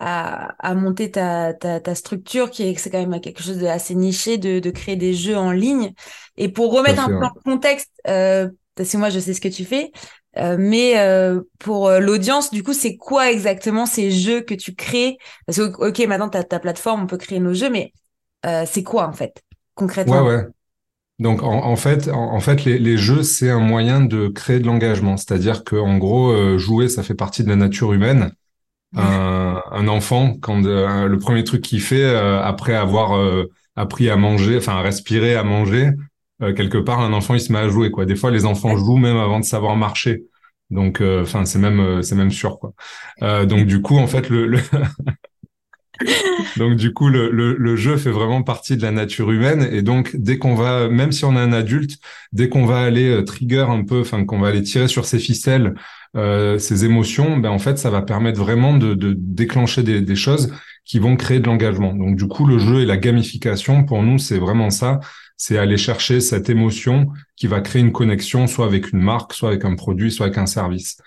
à, 0.00 0.46
à 0.58 0.74
monter 0.74 1.10
ta, 1.10 1.52
ta, 1.54 1.78
ta, 1.78 1.94
structure, 1.94 2.50
qui 2.50 2.62
est, 2.64 2.74
c'est 2.76 2.90
quand 2.90 3.06
même 3.06 3.20
quelque 3.20 3.42
chose 3.42 3.58
d'assez 3.58 3.94
niché, 3.94 4.38
de, 4.38 4.58
de 4.58 4.70
créer 4.70 4.96
des 4.96 5.14
jeux 5.14 5.36
en 5.36 5.52
ligne. 5.52 5.92
Et 6.36 6.48
pour 6.48 6.72
remettre 6.72 7.00
un 7.02 7.10
peu 7.10 7.24
en 7.26 7.30
contexte, 7.44 7.90
euh, 8.08 8.48
parce 8.74 8.90
que 8.90 8.96
moi 8.96 9.10
je 9.10 9.18
sais 9.20 9.34
ce 9.34 9.40
que 9.42 9.48
tu 9.48 9.64
fais, 9.64 9.92
euh, 10.38 10.56
mais 10.58 10.98
euh, 10.98 11.42
pour 11.58 11.88
euh, 11.88 12.00
l'audience, 12.00 12.50
du 12.50 12.62
coup, 12.62 12.72
c'est 12.72 12.96
quoi 12.96 13.30
exactement 13.30 13.84
ces 13.86 14.10
jeux 14.10 14.40
que 14.40 14.54
tu 14.54 14.74
crées? 14.74 15.18
Parce 15.46 15.58
que, 15.58 15.64
ok, 15.88 15.98
maintenant, 16.08 16.30
tu 16.30 16.38
as 16.38 16.44
ta 16.44 16.58
plateforme, 16.60 17.02
on 17.02 17.06
peut 17.06 17.18
créer 17.18 17.40
nos 17.40 17.52
jeux, 17.54 17.68
mais 17.70 17.92
euh, 18.46 18.64
c'est 18.66 18.82
quoi 18.84 19.06
en 19.06 19.12
fait, 19.12 19.42
concrètement? 19.74 20.20
Ouais, 20.22 20.36
ouais. 20.36 20.46
Donc 21.20 21.42
en, 21.42 21.76
fait, 21.76 22.08
en, 22.08 22.40
fait, 22.40 22.64
les, 22.64 22.96
jeux 22.96 23.22
c'est 23.22 23.50
un 23.50 23.60
moyen 23.60 24.00
de 24.00 24.28
créer 24.28 24.58
de 24.58 24.66
l'engagement. 24.66 25.18
C'est-à-dire 25.18 25.64
que 25.64 25.76
en 25.76 25.98
gros, 25.98 26.30
euh, 26.30 26.56
jouer 26.56 26.88
ça 26.88 27.02
fait 27.02 27.14
partie 27.14 27.44
de 27.44 27.50
la 27.50 27.56
nature 27.56 27.92
humaine. 27.92 28.32
Un, 28.96 29.86
enfant, 29.86 30.34
quand 30.40 30.64
euh, 30.64 31.06
le 31.06 31.18
premier 31.18 31.44
truc 31.44 31.62
qu'il 31.62 31.80
fait 31.80 32.02
euh, 32.02 32.42
après 32.42 32.74
avoir 32.74 33.12
appris 33.76 34.08
à 34.08 34.16
manger, 34.16 34.56
enfin 34.56 34.76
à 34.76 34.80
respirer, 34.80 35.36
à 35.36 35.44
manger, 35.44 35.90
quelque 36.40 36.78
part, 36.78 37.00
un 37.00 37.12
enfant 37.12 37.34
il 37.34 37.40
se 37.40 37.52
met 37.52 37.58
à 37.58 37.68
jouer 37.68 37.90
quoi. 37.90 38.06
Des 38.06 38.16
fois, 38.16 38.30
les 38.30 38.46
enfants 38.46 38.76
jouent 38.78 38.96
même 38.96 39.18
avant 39.18 39.40
de 39.40 39.44
savoir 39.44 39.76
marcher. 39.76 40.24
Donc, 40.70 41.02
enfin, 41.02 41.44
c'est 41.44 41.58
même 41.58 42.02
c'est 42.02 42.14
même 42.14 42.30
sûr 42.30 42.58
quoi. 42.58 42.72
donc 43.44 43.66
du 43.66 43.82
coup, 43.82 43.98
en 43.98 44.06
fait, 44.06 44.30
le, 44.30 44.46
le 44.46 44.58
donc 46.56 46.76
du 46.76 46.92
coup, 46.92 47.08
le, 47.08 47.76
jeu 47.76 47.96
fait 47.96 48.10
vraiment 48.10 48.42
partie 48.42 48.76
de 48.76 48.82
la 48.82 48.90
nature 48.90 49.30
humaine 49.30 49.68
et 49.70 49.82
donc 49.82 50.14
dès 50.14 50.38
qu'on 50.38 50.54
va, 50.54 50.88
même 50.88 51.12
si 51.12 51.24
on 51.24 51.34
est 51.34 51.40
un 51.40 51.52
adulte, 51.52 51.98
dès 52.32 52.48
qu'on 52.48 52.66
va 52.66 52.80
aller 52.80 53.08
euh, 53.08 53.22
trigger 53.22 53.66
un 53.68 53.84
peu, 53.84 54.00
enfin 54.00 54.24
qu'on 54.24 54.38
va 54.38 54.48
aller 54.48 54.62
tirer 54.62 54.88
sur 54.88 55.04
ses 55.04 55.18
ficelles, 55.18 55.74
euh, 56.16 56.58
ses 56.58 56.84
émotions, 56.84 57.36
ben 57.36 57.50
en 57.50 57.58
fait, 57.58 57.78
ça 57.78 57.90
va 57.90 58.02
permettre 58.02 58.40
vraiment 58.40 58.76
de, 58.76 59.14
déclencher 59.16 59.82
des, 59.82 60.16
choses 60.16 60.52
qui 60.84 60.98
vont 60.98 61.16
créer 61.16 61.40
de 61.40 61.46
l'engagement. 61.46 61.94
Donc 61.94 62.16
du 62.16 62.26
coup, 62.26 62.46
le 62.46 62.58
jeu 62.58 62.80
et 62.80 62.86
la 62.86 62.96
gamification, 62.96 63.84
pour 63.84 64.02
nous, 64.02 64.18
c'est 64.18 64.38
vraiment 64.38 64.70
ça, 64.70 65.00
c'est 65.36 65.56
aller 65.56 65.76
chercher 65.76 66.20
cette 66.20 66.50
émotion 66.50 67.08
qui 67.36 67.46
va 67.46 67.60
créer 67.60 67.80
une 67.80 67.92
connexion, 67.92 68.46
soit 68.46 68.66
avec 68.66 68.92
une 68.92 69.00
marque, 69.00 69.32
soit 69.32 69.50
avec 69.50 69.64
un 69.64 69.74
produit, 69.76 70.10
soit 70.10 70.26
avec 70.26 70.38
un 70.38 70.46
service. 70.46 70.98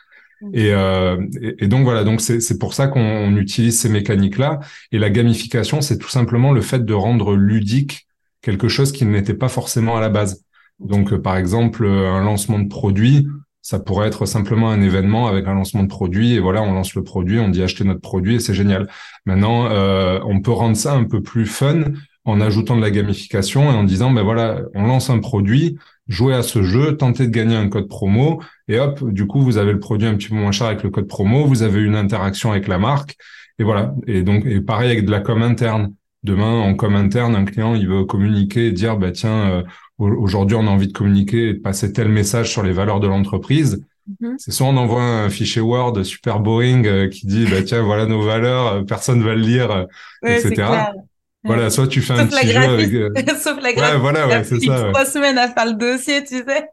Euh, 0.56 1.26
et, 1.42 1.66
et, 1.66 1.68
donc 1.68 1.84
voilà, 1.84 2.04
donc 2.04 2.22
c'est 2.22 2.58
pour 2.60 2.74
ça 2.74 2.88
qu'on 2.88 3.36
utilise 3.38 3.80
ces 3.80 3.90
mécaniques-là. 3.90 4.60
Et 4.92 5.00
la 5.00 5.10
gamification, 5.10 5.82
c'est 5.82 5.98
tout 5.98 6.10
simplement 6.10 6.52
le 6.52 6.62
fait 6.62 6.86
de 6.86 6.94
rendre 6.94 7.36
ludique 7.36 8.08
quelque 8.42 8.68
chose 8.68 8.92
qui 8.92 9.06
n'était 9.06 9.34
pas 9.34 9.50
forcément 9.50 9.96
à 9.98 10.02
la 10.02 10.10
base. 10.10 10.44
Donc 10.80 11.14
euh, 11.14 11.22
par 11.22 11.38
exemple, 11.38 11.86
un 11.86 12.24
lancement 12.24 12.60
de 12.60 12.68
produit, 12.68 13.28
ça 13.64 13.80
pourrait 13.80 14.08
être 14.08 14.26
simplement 14.26 14.70
un 14.70 14.82
événement 14.82 15.28
avec 15.28 15.48
un 15.48 15.54
lancement 15.54 15.84
de 15.84 15.88
produit 15.88 16.34
et 16.34 16.40
voilà, 16.40 16.62
on 16.62 16.74
lance 16.74 16.96
le 16.96 17.04
produit, 17.04 17.40
on 17.40 17.48
dit 17.48 17.64
acheter 17.64 17.86
notre 17.86 18.02
produit 18.02 18.36
et 18.36 18.40
c'est 18.40 18.54
génial. 18.54 18.90
Maintenant, 19.26 19.68
euh, 19.72 20.20
on 20.26 20.42
peut 20.42 20.52
rendre 20.52 20.76
ça 20.76 20.94
un 20.94 21.06
peu 21.06 21.24
plus 21.24 21.46
fun 21.46 21.84
en 22.26 22.42
ajoutant 22.42 22.76
de 22.76 22.82
la 22.82 22.92
gamification 22.92 23.72
et 23.72 23.74
en 23.74 23.86
disant 23.86 24.12
ben 24.12 24.22
voilà, 24.22 24.60
on 24.76 24.86
lance 24.86 25.10
un 25.10 25.20
produit, 25.20 25.78
jouez 26.08 26.34
à 26.34 26.44
ce 26.44 26.64
jeu, 26.64 26.98
tentez 26.98 27.28
de 27.28 27.32
gagner 27.32 27.56
un 27.56 27.70
code 27.70 27.88
promo, 27.88 28.42
et 28.68 28.80
hop, 28.80 29.04
du 29.10 29.28
coup, 29.28 29.42
vous 29.42 29.58
avez 29.58 29.72
le 29.72 29.80
produit 29.80 30.08
un 30.08 30.16
petit 30.16 30.30
peu 30.30 30.36
moins 30.36 30.52
cher 30.52 30.68
avec 30.68 30.84
le 30.84 30.90
code 30.90 31.08
promo, 31.08 31.46
vous 31.46 31.64
avez 31.64 31.82
une 31.82 31.96
interaction 31.96 32.52
avec 32.52 32.68
la 32.68 32.78
marque, 32.78 33.16
et 33.60 33.64
voilà. 33.64 33.94
Et 34.08 34.24
donc, 34.24 34.46
et 34.46 34.62
pareil 34.62 34.92
avec 34.92 35.06
de 35.06 35.12
la 35.12 35.20
com 35.20 35.42
interne. 35.42 35.94
Demain, 36.24 36.62
en 36.62 36.74
com 36.76 36.96
interne, 36.96 37.36
un 37.36 37.44
client, 37.44 37.76
il 37.76 37.88
veut 37.88 38.06
communiquer 38.06 38.68
et 38.68 38.72
dire, 38.72 38.98
bah 38.98 39.12
tiens, 39.12 39.50
euh, 39.50 39.64
aujourd'hui, 39.98 40.56
on 40.56 40.68
a 40.68 40.70
envie 40.70 40.88
de 40.88 40.94
communiquer 40.94 41.50
et 41.50 41.54
de 41.54 41.60
passer 41.60 41.92
tel 41.92 42.08
message 42.08 42.50
sur 42.50 42.64
les 42.64 42.72
valeurs 42.72 43.02
de 43.02 43.08
l'entreprise. 43.08 43.86
Mm-hmm. 44.10 44.36
C'est 44.38 44.52
soit 44.52 44.68
on 44.68 44.77
envoie 44.77 45.04
un 45.04 45.30
fichier 45.30 45.62
Word 45.62 46.01
super 46.04 46.39
boring 46.39 46.88
euh, 46.88 47.10
qui 47.10 47.27
dit, 47.27 47.46
bah 47.46 47.62
tiens, 47.62 47.82
voilà 47.82 48.06
nos 48.06 48.22
valeurs, 48.22 48.68
euh, 48.68 48.84
personne 48.84 49.22
va 49.22 49.36
le 49.36 49.42
lire, 49.42 49.86
etc. 50.25 50.63
Voilà, 51.44 51.70
soit 51.70 51.88
tu 51.88 52.02
fais 52.02 52.14
un 52.14 52.26
petit 52.28 52.48
jeu 52.48 52.62
avec. 52.62 53.30
Sauf 53.42 53.62
la 53.62 53.74
graphique. 53.74 53.96
Ouais, 53.96 54.00
voilà, 54.00 54.28
ouais, 54.28 54.44
c'est 54.44 54.60
ça. 54.60 54.88
Trois 54.90 55.06
semaines 55.06 55.38
à 55.38 55.50
faire 55.50 55.66
le 55.66 55.74
dossier, 55.74 56.24
tu 56.24 56.38
sais. 56.38 56.68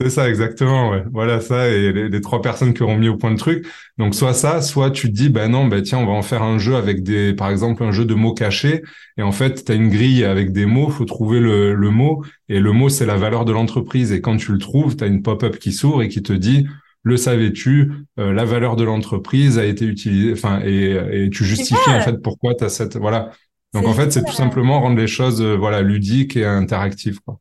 c'est 0.00 0.10
ça, 0.10 0.28
exactement. 0.28 0.90
Ouais. 0.90 1.02
Voilà 1.12 1.40
ça 1.40 1.68
et 1.68 1.92
les, 1.92 2.20
trois 2.20 2.42
personnes 2.42 2.74
qui 2.74 2.82
auront 2.82 2.96
mis 2.96 3.08
au 3.08 3.16
point 3.16 3.30
le 3.30 3.36
truc. 3.36 3.66
Donc 3.98 4.14
soit 4.14 4.34
ça, 4.34 4.62
soit 4.62 4.90
tu 4.90 5.08
te 5.08 5.12
dis, 5.12 5.28
ben 5.28 5.50
non, 5.50 5.66
ben 5.66 5.82
tiens, 5.82 5.98
on 5.98 6.06
va 6.06 6.12
en 6.12 6.22
faire 6.22 6.42
un 6.42 6.58
jeu 6.58 6.76
avec 6.76 7.02
des, 7.02 7.34
par 7.34 7.50
exemple, 7.50 7.82
un 7.82 7.92
jeu 7.92 8.04
de 8.04 8.14
mots 8.14 8.34
cachés. 8.34 8.82
Et 9.16 9.22
en 9.22 9.32
fait, 9.32 9.64
tu 9.64 9.72
as 9.72 9.74
une 9.74 9.88
grille 9.90 10.24
avec 10.24 10.52
des 10.52 10.66
mots, 10.66 10.88
faut 10.90 11.04
trouver 11.04 11.40
le, 11.40 11.74
le 11.74 11.90
mot. 11.90 12.24
Et 12.48 12.60
le 12.60 12.72
mot, 12.72 12.88
c'est 12.88 13.06
la 13.06 13.16
valeur 13.16 13.44
de 13.44 13.52
l'entreprise. 13.52 14.12
Et 14.12 14.20
quand 14.20 14.36
tu 14.36 14.52
le 14.52 14.58
trouves, 14.58 14.96
tu 14.96 15.04
as 15.04 15.08
une 15.08 15.22
pop-up 15.22 15.58
qui 15.58 15.72
s'ouvre 15.72 16.02
et 16.02 16.08
qui 16.08 16.22
te 16.22 16.32
dit, 16.32 16.66
le 17.02 17.16
savais-tu, 17.16 17.92
euh, 18.18 18.32
la 18.32 18.44
valeur 18.44 18.76
de 18.76 18.84
l'entreprise 18.84 19.58
a 19.58 19.64
été 19.64 19.84
utilisée, 19.84 20.32
enfin, 20.32 20.60
et, 20.64 21.24
et 21.24 21.30
tu 21.30 21.44
justifies 21.44 21.90
en 21.90 22.00
fait 22.00 22.22
pourquoi 22.22 22.54
tu 22.54 22.62
as 22.64 22.68
cette, 22.68 22.96
voilà. 22.96 23.32
Donc 23.72 23.86
en 23.86 23.94
fait, 23.94 24.10
c'est 24.12 24.24
tout 24.24 24.32
simplement 24.32 24.80
rendre 24.80 24.98
les 24.98 25.06
choses 25.06 25.40
euh, 25.40 25.56
voilà 25.56 25.80
ludiques 25.80 26.36
et 26.36 26.44
interactives. 26.44 27.20
Quoi. 27.20 27.38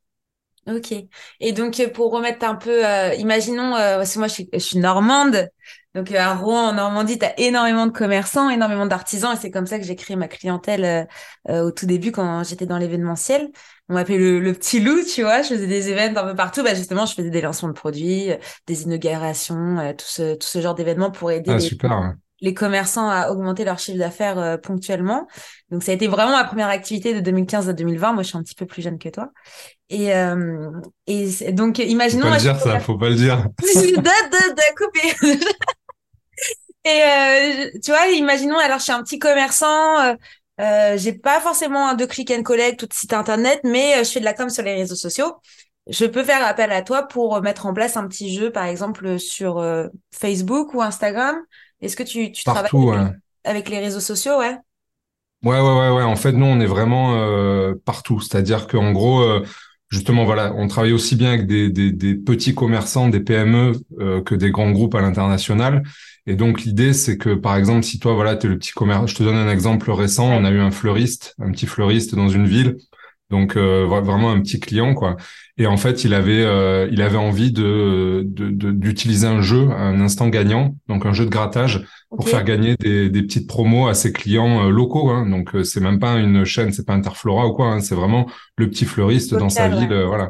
Ok. 0.67 0.93
Et 1.39 1.51
donc 1.51 1.79
euh, 1.79 1.89
pour 1.89 2.11
remettre 2.11 2.45
un 2.45 2.55
peu, 2.55 2.85
euh, 2.85 3.13
imaginons, 3.15 3.71
parce 3.71 4.13
que 4.13 4.19
moi 4.19 4.27
je 4.27 4.33
suis, 4.33 4.49
je 4.53 4.59
suis 4.59 4.77
normande, 4.77 5.49
donc 5.93 6.09
à 6.13 6.33
Rouen 6.33 6.69
en 6.69 6.73
Normandie, 6.73 7.19
tu 7.19 7.25
as 7.25 7.37
énormément 7.37 7.85
de 7.85 7.91
commerçants, 7.91 8.49
énormément 8.49 8.85
d'artisans, 8.85 9.33
et 9.33 9.39
c'est 9.39 9.51
comme 9.51 9.65
ça 9.65 9.77
que 9.77 9.83
j'ai 9.83 9.97
créé 9.97 10.15
ma 10.15 10.29
clientèle 10.29 11.07
au 11.49 11.71
tout 11.71 11.85
début 11.85 12.13
quand 12.13 12.43
j'étais 12.45 12.65
dans 12.65 12.77
l'événementiel. 12.77 13.49
On 13.89 13.95
m'appelait 13.95 14.17
le, 14.17 14.39
le, 14.39 14.53
petit 14.53 14.79
loup, 14.79 15.03
tu 15.03 15.23
vois. 15.23 15.41
Je 15.41 15.49
faisais 15.49 15.67
des 15.67 15.89
événements 15.89 16.21
un 16.21 16.27
peu 16.27 16.35
partout. 16.35 16.63
Bah 16.63 16.73
justement, 16.75 17.05
je 17.05 17.13
faisais 17.13 17.29
des 17.29 17.41
lancements 17.41 17.67
de 17.67 17.73
produits, 17.73 18.29
des 18.67 18.83
inaugurations, 18.83 19.93
tout 19.97 20.05
ce 20.07 20.35
tout 20.35 20.47
ce 20.47 20.61
genre 20.61 20.75
d'événements 20.75 21.11
pour 21.11 21.29
aider 21.29 21.51
ah, 21.51 21.55
les, 21.55 21.59
super, 21.59 22.13
les 22.41 22.53
commerçants 22.53 23.07
à 23.07 23.29
augmenter 23.29 23.63
leur 23.63 23.79
chiffre 23.79 23.99
d'affaires 23.99 24.39
euh, 24.39 24.57
ponctuellement. 24.57 25.27
Donc 25.69 25.83
ça 25.83 25.91
a 25.91 25.95
été 25.95 26.07
vraiment 26.07 26.31
ma 26.31 26.43
première 26.43 26.69
activité 26.69 27.13
de 27.13 27.19
2015 27.19 27.69
à 27.69 27.73
2020. 27.73 28.13
Moi, 28.13 28.23
je 28.23 28.29
suis 28.29 28.37
un 28.37 28.43
petit 28.43 28.55
peu 28.55 28.65
plus 28.65 28.81
jeune 28.81 28.97
que 28.97 29.09
toi. 29.09 29.29
Et, 29.89 30.13
euh, 30.15 30.71
et 31.05 31.51
donc, 31.51 31.79
imaginons... 31.79 32.23
Faut 32.23 32.29
pas 32.29 32.35
le 32.35 32.41
dire 32.41 32.59
ça, 32.59 32.79
faut 32.79 32.97
pas 32.97 33.09
le 33.09 33.15
dire. 33.15 33.37
de, 33.59 33.65
de, 33.67 34.53
de 34.55 34.75
couper. 34.75 35.45
et 36.85 37.03
euh, 37.03 37.79
tu 37.83 37.91
vois, 37.91 38.07
imaginons, 38.07 38.57
alors 38.57 38.79
je 38.79 38.83
suis 38.83 38.93
un 38.93 39.03
petit 39.03 39.19
commerçant... 39.19 39.99
Euh, 39.99 40.13
euh 40.59 40.97
j'ai 40.97 41.13
pas 41.13 41.39
forcément 41.39 41.87
un 41.87 41.95
deux 41.95 42.07
click 42.07 42.31
and 42.31 42.43
collect 42.43 42.79
tout 42.79 42.87
site 42.91 43.13
internet, 43.13 43.61
mais 43.63 44.03
je 44.03 44.09
fais 44.09 44.19
de 44.19 44.25
la 44.25 44.33
com 44.33 44.49
sur 44.49 44.63
les 44.63 44.75
réseaux 44.75 44.95
sociaux. 44.95 45.35
je 45.87 46.05
peux 46.05 46.23
faire 46.23 46.45
appel 46.45 46.71
à 46.71 46.81
toi 46.81 47.03
pour 47.03 47.41
mettre 47.41 47.65
en 47.65 47.73
place 47.73 47.97
un 47.97 48.07
petit 48.07 48.33
jeu, 48.33 48.51
par 48.51 48.65
exemple, 48.65 49.19
sur 49.19 49.59
euh, 49.59 49.87
Facebook 50.13 50.73
ou 50.73 50.81
Instagram. 50.81 51.37
Est-ce 51.81 51.95
que 51.95 52.03
tu, 52.03 52.31
tu 52.31 52.43
travailles 52.43 52.69
avec, 53.43 53.69
les 53.69 53.79
réseaux 53.79 53.99
sociaux, 53.99 54.37
ouais? 54.37 54.55
Ouais, 55.43 55.59
ouais, 55.59 55.61
ouais, 55.61 55.89
ouais. 55.89 56.03
En 56.03 56.15
fait, 56.15 56.31
nous, 56.33 56.45
on 56.45 56.59
est 56.59 56.67
vraiment 56.67 57.15
euh, 57.15 57.73
partout. 57.85 58.19
C'est-à-dire 58.21 58.67
qu'en 58.67 58.91
gros, 58.91 59.21
euh, 59.21 59.43
justement, 59.89 60.23
voilà, 60.23 60.53
on 60.55 60.67
travaille 60.67 60.93
aussi 60.93 61.15
bien 61.15 61.29
avec 61.29 61.47
des, 61.47 61.71
des, 61.71 61.91
des 61.91 62.15
petits 62.15 62.53
commerçants, 62.53 63.09
des 63.09 63.19
PME, 63.19 63.73
que 64.23 64.35
des 64.35 64.51
grands 64.51 64.71
groupes 64.71 64.93
à 64.93 65.01
l'international. 65.01 65.81
Et 66.27 66.35
donc, 66.35 66.61
l'idée, 66.61 66.93
c'est 66.93 67.17
que, 67.17 67.33
par 67.33 67.55
exemple, 67.55 67.83
si 67.83 67.97
toi, 67.97 68.13
voilà, 68.13 68.35
tu 68.35 68.45
es 68.45 68.49
le 68.49 68.59
petit 68.59 68.71
commerce, 68.71 69.09
je 69.09 69.15
te 69.15 69.23
donne 69.23 69.35
un 69.37 69.49
exemple 69.49 69.89
récent, 69.89 70.27
on 70.27 70.45
a 70.45 70.51
eu 70.51 70.59
un 70.59 70.71
fleuriste, 70.71 71.33
un 71.39 71.51
petit 71.51 71.65
fleuriste 71.65 72.13
dans 72.13 72.29
une 72.29 72.45
ville. 72.45 72.77
Donc, 73.31 73.57
vraiment 73.57 74.31
un 74.31 74.41
petit 74.41 74.59
client, 74.59 74.93
quoi. 74.93 75.17
Et 75.57 75.67
en 75.67 75.77
fait, 75.77 76.03
il 76.03 76.13
avait, 76.13 76.43
euh, 76.43 76.87
il 76.91 77.01
avait 77.01 77.17
envie 77.17 77.51
de, 77.51 78.23
d'utiliser 78.25 79.27
un 79.27 79.41
jeu, 79.41 79.69
un 79.71 79.99
instant 80.01 80.29
gagnant, 80.29 80.75
donc 80.87 81.05
un 81.05 81.13
jeu 81.13 81.25
de 81.25 81.29
grattage, 81.29 81.85
pour 82.09 82.27
faire 82.27 82.43
gagner 82.43 82.75
des, 82.75 83.09
des, 83.09 83.21
petites 83.21 83.47
promos 83.47 83.87
à 83.87 83.93
ses 83.93 84.11
clients 84.11 84.65
euh, 84.65 84.69
locaux. 84.69 85.09
Hein. 85.09 85.29
Donc, 85.29 85.55
euh, 85.55 85.63
c'est 85.63 85.79
même 85.79 85.99
pas 85.99 86.17
une 86.17 86.43
chaîne, 86.43 86.73
c'est 86.73 86.85
pas 86.85 86.93
Interflora 86.93 87.47
ou 87.47 87.53
quoi. 87.53 87.67
Hein. 87.67 87.79
C'est 87.79 87.95
vraiment 87.95 88.27
le 88.57 88.69
petit 88.69 88.85
fleuriste 88.85 89.33
dans 89.33 89.49
sa 89.49 89.69
ville, 89.69 89.93
voilà. 90.07 90.29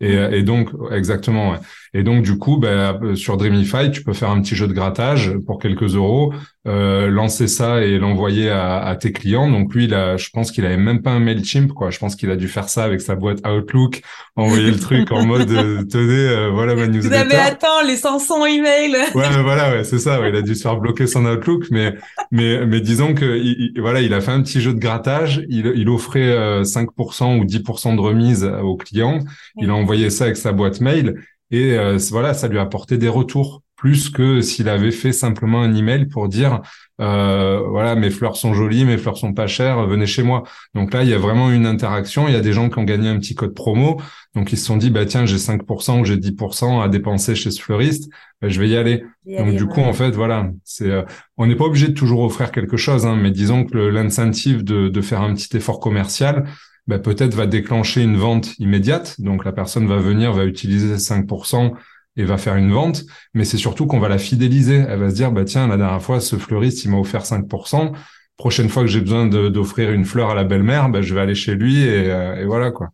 Et, 0.00 0.14
et, 0.14 0.42
donc, 0.42 0.70
exactement. 0.90 1.52
Ouais. 1.52 1.58
Et 1.92 2.02
donc, 2.02 2.22
du 2.22 2.38
coup, 2.38 2.56
ben, 2.56 3.14
sur 3.16 3.36
Dreamify, 3.36 3.90
tu 3.90 4.04
peux 4.04 4.12
faire 4.12 4.30
un 4.30 4.40
petit 4.40 4.54
jeu 4.54 4.68
de 4.68 4.72
grattage 4.72 5.32
pour 5.46 5.58
quelques 5.58 5.94
euros, 5.94 6.32
euh, 6.68 7.08
lancer 7.08 7.48
ça 7.48 7.82
et 7.82 7.98
l'envoyer 7.98 8.50
à, 8.50 8.78
à, 8.78 8.94
tes 8.94 9.12
clients. 9.12 9.50
Donc, 9.50 9.74
lui, 9.74 9.84
il 9.84 9.94
a, 9.94 10.16
je 10.16 10.30
pense 10.30 10.52
qu'il 10.52 10.64
avait 10.66 10.76
même 10.76 11.02
pas 11.02 11.10
un 11.10 11.18
Mailchimp, 11.18 11.72
quoi. 11.72 11.90
Je 11.90 11.98
pense 11.98 12.14
qu'il 12.16 12.30
a 12.30 12.36
dû 12.36 12.48
faire 12.48 12.68
ça 12.68 12.84
avec 12.84 13.00
sa 13.00 13.16
boîte 13.16 13.40
Outlook, 13.46 14.02
envoyer 14.36 14.59
le 14.62 14.78
truc 14.80 15.10
en 15.12 15.24
mode 15.24 15.50
euh, 15.50 15.82
tenez, 15.84 16.28
euh, 16.28 16.50
voilà 16.50 16.74
ma 16.74 16.86
newsletter. 16.86 17.08
Vous 17.08 17.14
avez 17.14 17.36
attends 17.36 17.82
les 17.86 17.96
500 17.96 18.46
emails. 18.46 18.96
ouais, 19.14 19.42
voilà, 19.42 19.70
ouais, 19.70 19.84
c'est 19.84 19.98
ça. 19.98 20.20
Ouais, 20.20 20.30
il 20.30 20.36
a 20.36 20.42
dû 20.42 20.54
se 20.54 20.62
faire 20.62 20.76
bloquer 20.76 21.06
son 21.06 21.24
Outlook, 21.26 21.66
mais 21.70 21.94
mais 22.30 22.66
mais 22.66 22.80
disons 22.80 23.14
que 23.14 23.38
il, 23.38 23.72
voilà, 23.80 24.00
il 24.00 24.14
a 24.14 24.20
fait 24.20 24.32
un 24.32 24.42
petit 24.42 24.60
jeu 24.60 24.74
de 24.74 24.78
grattage. 24.78 25.44
Il, 25.48 25.72
il 25.74 25.88
offrait 25.88 26.62
5% 26.62 27.38
ou 27.38 27.44
10% 27.44 27.96
de 27.96 28.00
remise 28.00 28.44
aux 28.44 28.76
clients. 28.76 29.20
Il 29.58 29.70
a 29.70 29.74
envoyé 29.74 30.10
ça 30.10 30.24
avec 30.24 30.36
sa 30.36 30.52
boîte 30.52 30.80
mail 30.80 31.16
et 31.50 31.76
voilà, 32.10 32.34
ça 32.34 32.48
lui 32.48 32.58
a 32.58 32.62
apporté 32.62 32.96
des 32.98 33.08
retours 33.08 33.62
plus 33.80 34.10
que 34.10 34.42
s'il 34.42 34.68
avait 34.68 34.90
fait 34.90 35.10
simplement 35.10 35.62
un 35.62 35.74
email 35.74 36.04
pour 36.04 36.28
dire 36.28 36.60
euh, 37.00 37.62
voilà 37.66 37.94
mes 37.94 38.10
fleurs 38.10 38.36
sont 38.36 38.52
jolies, 38.52 38.84
mes 38.84 38.98
fleurs 38.98 39.16
sont 39.16 39.32
pas 39.32 39.46
chères, 39.46 39.86
venez 39.86 40.04
chez 40.04 40.22
moi. 40.22 40.42
Donc 40.74 40.92
là 40.92 41.02
il 41.02 41.08
y 41.08 41.14
a 41.14 41.18
vraiment 41.18 41.50
une 41.50 41.64
interaction. 41.64 42.28
Il 42.28 42.34
y 42.34 42.36
a 42.36 42.42
des 42.42 42.52
gens 42.52 42.68
qui 42.68 42.78
ont 42.78 42.84
gagné 42.84 43.08
un 43.08 43.18
petit 43.18 43.34
code 43.34 43.54
promo, 43.54 43.98
donc 44.34 44.52
ils 44.52 44.58
se 44.58 44.66
sont 44.66 44.76
dit 44.76 44.90
bah 44.90 45.06
tiens 45.06 45.24
j'ai 45.24 45.38
5% 45.38 45.98
ou 45.98 46.04
j'ai 46.04 46.18
10% 46.18 46.82
à 46.82 46.90
dépenser 46.90 47.34
chez 47.34 47.50
ce 47.50 47.62
fleuriste, 47.62 48.10
bah, 48.42 48.50
je 48.50 48.60
vais 48.60 48.68
y 48.68 48.76
aller. 48.76 49.02
donc 49.26 49.56
du 49.56 49.66
coup 49.66 49.80
en 49.80 49.94
fait 49.94 50.10
voilà 50.10 50.50
c'est 50.62 50.90
euh, 50.90 51.02
on 51.38 51.46
n'est 51.46 51.56
pas 51.56 51.64
obligé 51.64 51.88
de 51.88 51.94
toujours 51.94 52.20
offrir 52.20 52.52
quelque 52.52 52.76
chose, 52.76 53.06
hein, 53.06 53.16
mais 53.16 53.30
disons 53.30 53.64
que 53.64 53.78
l'incentive 53.78 54.62
de, 54.62 54.90
de 54.90 55.00
faire 55.00 55.22
un 55.22 55.32
petit 55.32 55.56
effort 55.56 55.80
commercial. 55.80 56.44
Bah, 56.86 56.98
peut-être 56.98 57.34
va 57.34 57.46
déclencher 57.46 58.02
une 58.02 58.16
vente 58.16 58.58
immédiate. 58.58 59.20
Donc 59.20 59.44
la 59.44 59.52
personne 59.52 59.86
va 59.86 59.98
venir, 59.98 60.32
va 60.32 60.44
utiliser 60.44 60.96
5%, 60.96 61.74
et 62.16 62.24
va 62.24 62.38
faire 62.38 62.56
une 62.56 62.72
vente, 62.72 63.04
mais 63.34 63.44
c'est 63.44 63.56
surtout 63.56 63.86
qu'on 63.86 64.00
va 64.00 64.08
la 64.08 64.18
fidéliser. 64.18 64.84
Elle 64.88 64.98
va 64.98 65.10
se 65.10 65.14
dire, 65.14 65.32
bah 65.32 65.44
tiens, 65.44 65.68
la 65.68 65.76
dernière 65.76 66.02
fois, 66.02 66.20
ce 66.20 66.36
fleuriste, 66.36 66.84
il 66.84 66.90
m'a 66.90 66.98
offert 66.98 67.24
5%. 67.24 67.92
Prochaine 68.36 68.68
fois 68.68 68.82
que 68.82 68.88
j'ai 68.88 69.00
besoin 69.00 69.26
d'offrir 69.26 69.90
une 69.90 70.04
fleur 70.04 70.30
à 70.30 70.34
la 70.34 70.44
belle-mère, 70.44 70.88
bah, 70.88 71.02
je 71.02 71.14
vais 71.14 71.20
aller 71.20 71.34
chez 71.34 71.54
lui 71.54 71.82
et, 71.82 72.10
euh, 72.10 72.44
voilà 72.46 72.70
quoi. 72.70 72.88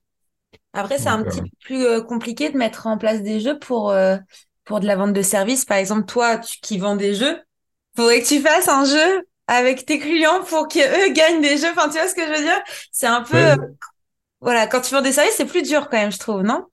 Après, 0.73 0.99
c'est 0.99 1.09
un 1.09 1.23
petit 1.23 1.39
euh, 1.39 1.43
peu 1.43 1.49
plus 1.61 1.85
euh, 1.87 2.01
compliqué 2.03 2.51
de 2.51 2.59
mettre 2.59 2.87
en 2.87 2.99
place 2.99 3.23
des 3.23 3.41
jeux 3.41 3.59
pour, 3.59 3.95
pour 4.65 4.81
de 4.81 4.87
la 4.87 4.97
vente 4.97 5.13
de 5.13 5.23
services. 5.23 5.65
Par 5.65 5.79
exemple, 5.79 6.05
toi 6.07 6.39
qui 6.39 6.79
vends 6.79 6.97
des 6.97 7.15
jeux, 7.15 7.39
faudrait 7.97 8.21
que 8.21 8.27
tu 8.27 8.41
fasses 8.41 8.69
un 8.69 8.85
jeu 8.85 9.27
avec 9.47 9.87
tes 9.87 9.99
clients 9.99 10.43
pour 10.43 10.69
qu'eux 10.69 11.13
gagnent 11.13 11.41
des 11.41 11.57
jeux. 11.57 11.71
Enfin, 11.71 11.89
tu 11.89 11.99
vois 11.99 12.09
ce 12.09 12.15
que 12.15 12.23
je 12.23 12.33
veux 12.33 12.43
dire? 12.43 12.61
C'est 12.93 13.07
un 13.07 13.23
peu... 13.23 13.57
Voilà, 14.41 14.67
quand 14.67 14.81
tu 14.83 14.95
vends 14.95 15.01
des 15.01 15.13
services, 15.13 15.35
c'est 15.37 15.47
plus 15.47 15.63
dur 15.63 15.89
quand 15.89 15.97
même, 15.97 16.13
je 16.13 16.19
trouve, 16.19 16.43
non? 16.43 16.67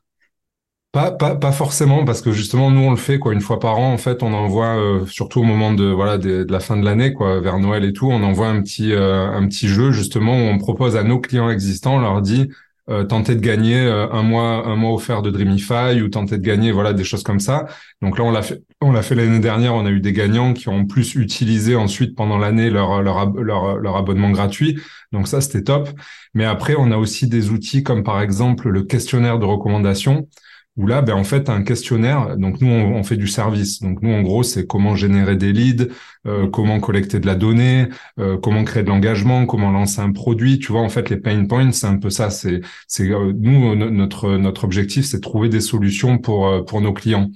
Pas, 0.94 1.10
pas, 1.12 1.36
pas 1.36 1.52
forcément, 1.52 2.06
parce 2.06 2.22
que 2.22 2.32
justement, 2.32 2.70
nous, 2.70 2.82
on 2.82 2.92
le 2.92 2.98
fait 2.98 3.18
quoi 3.18 3.34
une 3.34 3.42
fois 3.42 3.60
par 3.60 3.80
an. 3.80 3.92
En 3.92 3.98
fait, 3.98 4.22
on 4.22 4.32
envoie, 4.32 4.78
euh, 4.78 5.06
surtout 5.08 5.40
au 5.40 5.44
moment 5.44 5.74
de 5.74 5.86
voilà 5.86 6.20
de, 6.20 6.46
la 6.48 6.60
fin 6.60 6.78
de 6.78 6.86
l'année, 6.86 7.14
quoi, 7.14 7.42
vers 7.42 7.58
Noël 7.58 7.84
et 7.84 7.94
tout, 7.94 8.10
on 8.12 8.22
envoie 8.22 8.48
un 8.48 8.62
petit 8.62 8.94
euh, 8.94 9.28
un 9.32 9.48
petit 9.48 9.68
jeu 9.68 9.92
justement 9.92 10.34
où 10.34 10.42
on 10.42 10.60
propose 10.60 10.96
à 10.96 11.04
nos 11.04 11.20
clients 11.20 11.50
existants, 11.50 11.96
on 11.96 12.00
leur 12.02 12.22
dit 12.22 12.48
euh, 12.90 13.06
tentez 13.06 13.34
de 13.36 13.40
gagner 13.40 13.80
un 13.80 14.22
mois 14.22 14.68
un 14.68 14.76
mois 14.76 14.94
offert 14.94 15.24
de 15.24 15.32
Dreamify 15.32 16.00
ou 16.02 16.10
tentez 16.10 16.38
de 16.38 16.44
gagner 16.44 16.72
voilà 16.72 16.94
des 16.94 17.04
choses 17.04 17.24
comme 17.24 17.40
ça. 17.40 17.66
Donc 18.04 18.20
là, 18.20 18.26
on 18.26 18.32
l'a 18.32 18.44
fait 18.44 18.62
on 18.80 18.92
l'a 18.92 19.02
fait 19.02 19.16
l'année 19.16 19.40
dernière. 19.40 19.74
On 19.74 19.88
a 19.88 19.90
eu 19.90 20.00
des 20.00 20.14
gagnants 20.14 20.54
qui 20.54 20.70
ont 20.70 20.86
plus 20.86 21.16
utilisé 21.16 21.76
ensuite 21.76 22.16
pendant 22.16 22.38
l'année 22.38 22.70
leur, 22.70 23.02
leur 23.02 23.32
leur 23.34 23.78
leur 23.78 23.96
abonnement 23.98 24.30
gratuit. 24.30 24.80
Donc 25.12 25.28
ça, 25.28 25.42
c'était 25.42 25.64
top. 25.64 25.90
Mais 26.36 26.46
après, 26.46 26.76
on 26.78 26.92
a 26.92 26.98
aussi 26.98 27.28
des 27.28 27.50
outils 27.50 27.82
comme 27.82 28.04
par 28.04 28.22
exemple 28.22 28.70
le 28.70 28.84
questionnaire 28.84 29.40
de 29.40 29.46
recommandation 29.46 30.28
où 30.75 30.88
là, 30.88 31.01
ben, 31.03 31.13
en 31.13 31.24
fait, 31.24 31.50
un 31.50 31.62
questionnaire, 31.62 32.36
donc 32.36 32.60
nous, 32.60 32.68
on, 32.68 33.03
fait 33.03 33.18
du 33.18 33.27
service. 33.27 33.82
Donc 33.82 34.01
nous, 34.01 34.12
en 34.12 34.22
gros, 34.24 34.42
c'est 34.42 34.65
comment 34.65 34.96
générer 34.96 35.36
des 35.36 35.53
leads, 35.53 35.89
euh, 36.25 36.48
comment 36.50 36.80
collecter 36.80 37.20
de 37.20 37.27
la 37.27 37.36
donnée, 37.36 37.89
euh, 38.20 38.38
comment 38.38 38.63
créer 38.63 38.82
de 38.82 38.89
l'engagement, 38.89 39.46
comment 39.46 39.72
lancer 39.72 40.01
un 40.01 40.12
produit. 40.12 40.58
Tu 40.58 40.72
vois, 40.72 40.82
en 40.82 40.89
fait, 40.89 41.12
les 41.12 41.18
pain 41.18 41.46
points, 41.46 41.72
c'est 41.72 41.86
un 41.86 41.98
peu 41.98 42.10
ça. 42.10 42.32
C'est, 42.32 42.62
c'est 42.88 43.10
euh, 43.12 43.34
nous, 43.36 43.75
notre 43.75 44.38
notre 44.38 44.63
objectif, 44.63 45.06
c'est 45.06 45.22
trouver 45.22 45.48
des 45.48 45.62
solutions 45.62 46.18
pour 46.18 46.65
pour 46.65 46.82
nos 46.82 46.94
clients. 46.94 47.30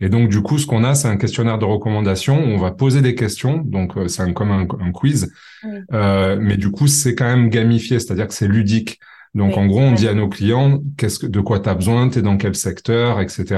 Et 0.00 0.08
donc, 0.08 0.28
du 0.28 0.40
coup, 0.42 0.58
ce 0.58 0.66
qu'on 0.66 0.84
a, 0.84 0.94
c'est 0.94 1.08
un 1.08 1.16
questionnaire 1.16 1.58
de 1.58 1.64
recommandation. 1.64 2.38
Où 2.44 2.48
on 2.48 2.58
va 2.58 2.70
poser 2.70 3.02
des 3.02 3.14
questions. 3.16 3.58
Donc, 3.58 3.94
c'est 4.08 4.22
un, 4.22 4.32
comme 4.32 4.52
un, 4.52 4.66
un 4.80 4.92
quiz. 4.92 5.32
mais 5.90 6.56
du 6.56 6.70
coup, 6.70 6.86
c'est 6.86 7.16
quand 7.16 7.24
même 7.24 7.48
gamifié, 7.48 7.98
c'est-à-dire 7.98 8.28
que 8.28 8.34
c'est 8.34 8.48
ludique. 8.48 9.00
Donc, 9.34 9.56
en 9.56 9.66
gros, 9.66 9.80
on 9.80 9.92
dit 9.92 10.08
à 10.08 10.14
nos 10.14 10.28
clients 10.28 10.80
qu'est-ce 10.96 11.18
que, 11.18 11.26
de 11.26 11.40
quoi 11.40 11.60
tu 11.60 11.68
as 11.68 11.74
besoin, 11.74 12.08
tu 12.08 12.20
es 12.20 12.22
dans 12.22 12.36
quel 12.36 12.54
secteur, 12.54 13.20
etc. 13.20 13.56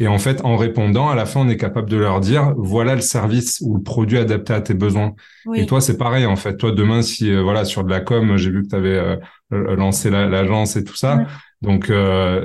Et 0.00 0.08
en 0.08 0.18
fait, 0.18 0.40
en 0.44 0.56
répondant, 0.56 1.10
à 1.10 1.14
la 1.14 1.26
fin, 1.26 1.40
on 1.40 1.48
est 1.50 1.58
capable 1.58 1.90
de 1.90 1.98
leur 1.98 2.20
dire 2.20 2.54
voilà 2.56 2.94
le 2.94 3.02
service 3.02 3.60
ou 3.60 3.76
le 3.76 3.82
produit 3.82 4.16
adapté 4.16 4.54
à 4.54 4.62
tes 4.62 4.72
besoins. 4.72 5.12
Et 5.54 5.66
toi, 5.66 5.82
c'est 5.82 5.98
pareil 5.98 6.24
en 6.24 6.36
fait. 6.36 6.56
Toi, 6.56 6.72
demain, 6.72 7.02
si 7.02 7.30
euh, 7.30 7.42
voilà 7.42 7.66
sur 7.66 7.84
de 7.84 7.90
la 7.90 8.00
com, 8.00 8.38
j'ai 8.38 8.50
vu 8.50 8.62
que 8.62 8.68
tu 8.68 8.74
avais 8.74 8.96
euh, 8.96 9.16
euh, 9.52 9.76
lancé 9.76 10.08
l'agence 10.08 10.76
et 10.76 10.84
tout 10.84 10.96
ça. 10.96 11.26
Donc 11.60 11.92